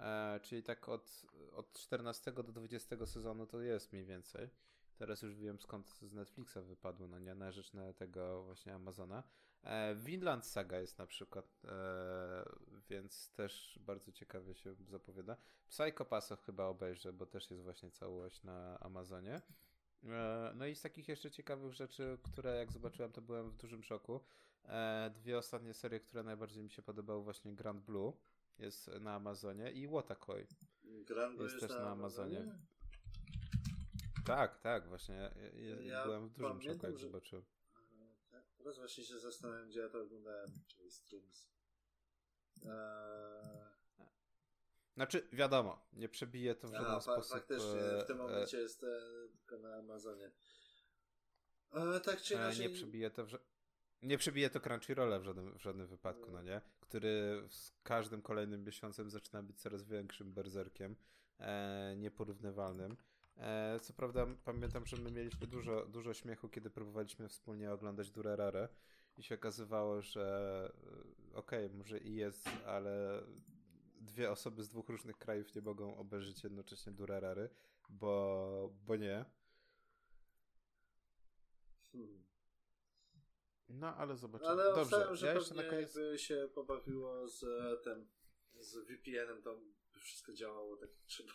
[0.00, 4.50] E, czyli tak od, od 14 do 20 sezonu to jest mniej więcej.
[4.96, 9.22] Teraz już wiem skąd z Netflixa wypadło, no nie, na rzecz na tego właśnie Amazona.
[9.62, 12.44] E, Vinland Saga jest na przykład, e,
[12.88, 15.36] więc też bardzo ciekawie się zapowiada.
[15.68, 16.06] Psycho
[16.46, 19.40] chyba obejrzę, bo też jest właśnie całość na Amazonie.
[20.04, 23.82] E, no i z takich jeszcze ciekawych rzeczy, które jak zobaczyłem, to byłem w dużym
[23.82, 24.20] szoku.
[24.64, 28.12] E, dwie ostatnie serie, które najbardziej mi się podobały, właśnie Grand Blue
[28.58, 30.46] jest na Amazonie i Watakoi
[30.88, 32.38] jest, jest też na, Amazonie.
[32.38, 32.68] Amazonie.
[34.26, 35.30] Tak, tak, właśnie.
[35.54, 37.06] Ja, ja byłem w dużym szoku, jak że...
[37.06, 37.44] zobaczyłem.
[38.30, 41.48] Tak, teraz właśnie się zastanawiam, gdzie ja to oglądałem, czyli Streams.
[42.64, 43.68] Eee...
[44.94, 47.32] Znaczy, wiadomo, nie przebije to w żaden A, sposób.
[47.32, 48.60] Faktycznie, w tym e, momencie e...
[48.60, 49.00] jest e,
[49.38, 50.30] tylko na Amazonie.
[51.72, 52.68] E, tak czy inaczej.
[52.68, 53.57] Nie przebije to w żaden
[54.02, 56.60] Nie przebije to Crunchyrolla w żadnym, w żadnym wypadku, no nie?
[56.80, 60.96] Który z każdym kolejnym miesiącem zaczyna być coraz większym berzerkiem,
[61.38, 62.96] e, nieporównywalnym.
[63.36, 68.68] E, co prawda pamiętam, że my mieliśmy dużo, dużo śmiechu, kiedy próbowaliśmy wspólnie oglądać Durerare
[69.16, 70.70] i się okazywało, że
[71.32, 73.22] e, okej, okay, może i jest, ale
[74.00, 77.50] dwie osoby z dwóch różnych krajów nie mogą obejrzeć jednocześnie Durerary,
[77.88, 79.24] bo, bo nie.
[81.92, 82.27] Hmm.
[83.68, 84.50] No, ale zobaczymy.
[84.50, 85.94] Ale Dobrze, obstawiam, że ja jeszcze na koniec...
[85.94, 87.44] jakby się pobawiło z
[87.84, 88.08] tym,
[88.54, 89.56] z VPN-em, to
[89.92, 91.32] by wszystko działało tak jak trzeba.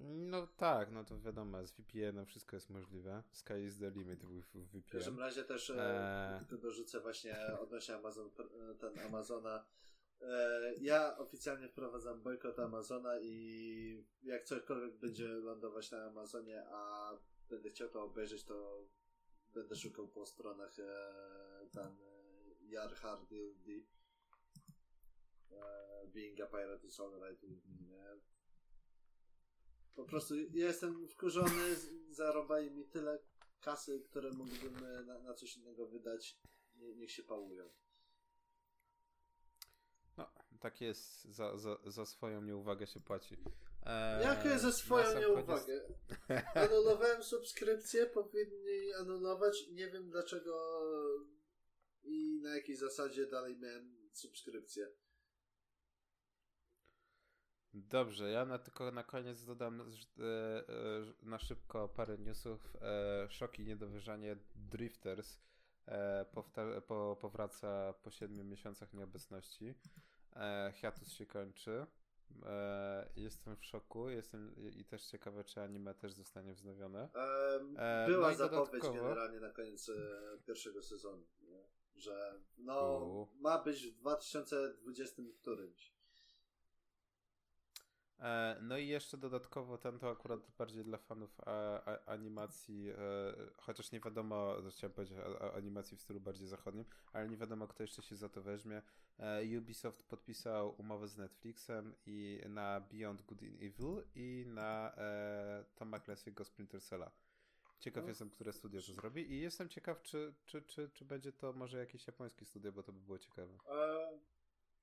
[0.00, 3.22] No tak, no to wiadomo, z VPN-em wszystko jest możliwe.
[3.32, 4.82] Sky is the limit w VPN.
[4.82, 6.44] W każdym razie też e...
[6.48, 8.30] tu dorzucę właśnie odnośnie Amazon,
[8.80, 9.66] ten Amazona.
[10.20, 17.10] E, ja oficjalnie wprowadzam bojkot Amazona i jak cokolwiek będzie lądować na Amazonie, a
[17.48, 18.86] będę chciał to obejrzeć, to
[19.56, 20.82] będę szukał po stronach e,
[21.76, 21.92] e,
[22.60, 23.54] Jar Hardy
[25.50, 28.20] e, Being a Pirate is alright with me, nie?
[29.94, 31.76] Po prostu jestem wkurzony,
[32.10, 33.18] zarobali mi tyle
[33.60, 36.38] kasy, które mógłbym e, na, na coś innego wydać.
[36.74, 37.70] Nie, niech się pałują.
[40.66, 41.24] Tak jest.
[41.24, 43.36] Za, za, za swoją nieuwagę się płaci.
[43.82, 45.80] Eee, Jakie za swoją nieuwagę?
[46.64, 49.68] Anulowałem subskrypcję, powinni anulować.
[49.72, 50.80] Nie wiem dlaczego
[52.02, 54.88] i na jakiej zasadzie dalej miałem subskrypcję.
[57.74, 60.66] Dobrze, ja na, tylko na koniec dodam e, e,
[61.22, 62.76] na szybko parę newsów.
[62.80, 65.38] E, szok i niedowierzanie Drifters
[66.86, 69.74] po, powraca po 7 miesiącach nieobecności.
[70.72, 71.86] Hiatus się kończy.
[73.16, 77.08] jestem w szoku jestem i też ciekawe, czy anime też zostanie wznowione.
[78.06, 79.90] była no zapowiedź generalnie na koniec
[80.46, 81.64] pierwszego sezonu, nie?
[81.96, 83.28] że no, U.
[83.40, 85.95] ma być w 2020 którymś.
[88.20, 91.40] E, no i jeszcze dodatkowo ten to akurat bardziej dla fanów
[92.06, 92.94] animacji, e,
[93.56, 95.18] chociaż nie wiadomo, chciałem powiedzieć
[95.54, 98.82] animacji w stylu bardziej zachodnim, ale nie wiadomo kto jeszcze się za to weźmie.
[99.18, 104.96] E, Ubisoft podpisał umowę z Netflixem i na Beyond Good and Evil i na
[105.74, 107.10] Toma Clancy'ego Splinter Cella.
[107.78, 108.08] Ciekaw no.
[108.08, 111.78] jestem, które studio to zrobi i jestem ciekaw, czy, czy, czy, czy będzie to może
[111.78, 113.58] jakieś japońskie studio, bo to by było ciekawe.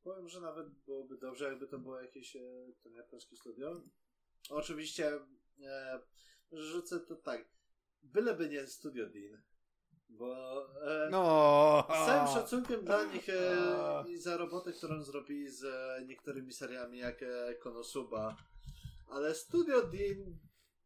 [0.04, 2.42] Powiem, że nawet byłoby dobrze, jakby to było jakieś e,
[2.84, 3.82] ten japońskie studio.
[4.50, 5.20] Oczywiście
[5.64, 6.00] e,
[6.52, 7.50] rzucę to tak.
[8.02, 9.42] Byleby nie Studio Dean.
[10.10, 11.88] Bo e, no.
[11.90, 13.56] z całym szacunkiem dla nich e,
[14.12, 18.38] i za robotę, którą zrobili z e, niektórymi seriami jak e, Konosuba,
[19.08, 20.40] ale Studio Dean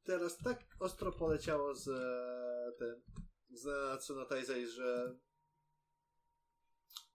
[0.04, 3.02] teraz tak ostro poleciało z e, tym
[3.50, 5.16] z Natsuno Taizai, że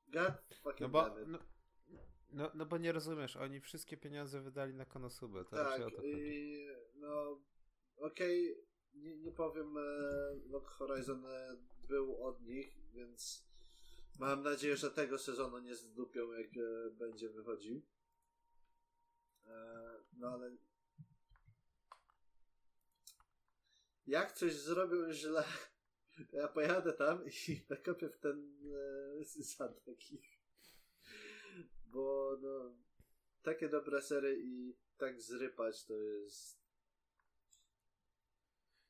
[0.09, 0.33] God
[0.63, 1.39] fucking no bo, no,
[2.33, 5.79] no, no bo nie rozumiesz, oni wszystkie pieniądze wydali na konosubę, tak?
[5.79, 7.41] Tak, o to i, no
[7.97, 8.65] okej, okay,
[8.95, 9.81] nie, nie powiem, e,
[10.51, 11.57] Lock Horizon e,
[11.89, 13.47] był od nich, więc
[14.19, 17.83] mam nadzieję, że tego sezonu nie zdupią, jak e, będzie wychodził.
[20.13, 20.57] No ale
[24.07, 25.45] jak coś zrobią źle,
[26.31, 27.31] to ja pojadę tam i
[27.71, 28.59] nakopię w ten
[29.21, 29.99] e, zadek
[31.93, 32.75] bo no,
[33.43, 36.63] takie dobre sery i tak zrypać to jest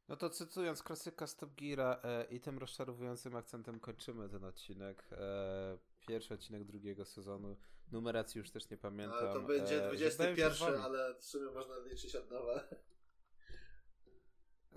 [0.09, 5.05] no to cytując klasyka Stop Geara e, i tym rozczarowującym akcentem kończymy ten odcinek.
[5.13, 5.79] E,
[6.09, 7.57] pierwszy odcinek drugiego sezonu.
[7.93, 9.19] Numeracji już też nie pamiętam.
[9.19, 12.65] Ale to będzie 21, e, ale w sumie można liczyć od nowa.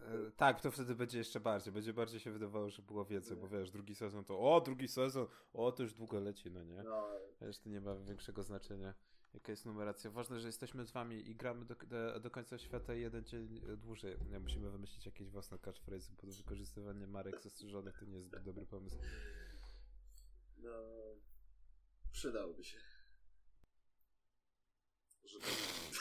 [0.06, 1.74] E, tak, to wtedy będzie jeszcze bardziej.
[1.74, 5.28] Będzie bardziej się wydawało, że było więcej, bo wiesz, drugi sezon to o, drugi sezon,
[5.54, 6.84] o, to już długo leci, no nie?
[6.84, 7.08] No.
[7.42, 8.94] Wiesz, to nie ma większego znaczenia,
[9.34, 10.12] jaka jest numeracja.
[10.12, 14.18] Ważne, że jesteśmy z wami i gramy do, do, do końca świata jeden dzień dłużej.
[14.30, 18.66] Nie, musimy wymyślić jakieś własne catchphrase, bo wykorzystywanie marek zastrzeżonych to nie jest zbyt dobry
[18.66, 18.98] pomysł.
[20.58, 20.72] No,
[22.12, 22.78] przydałoby się.
[25.24, 25.46] Że to...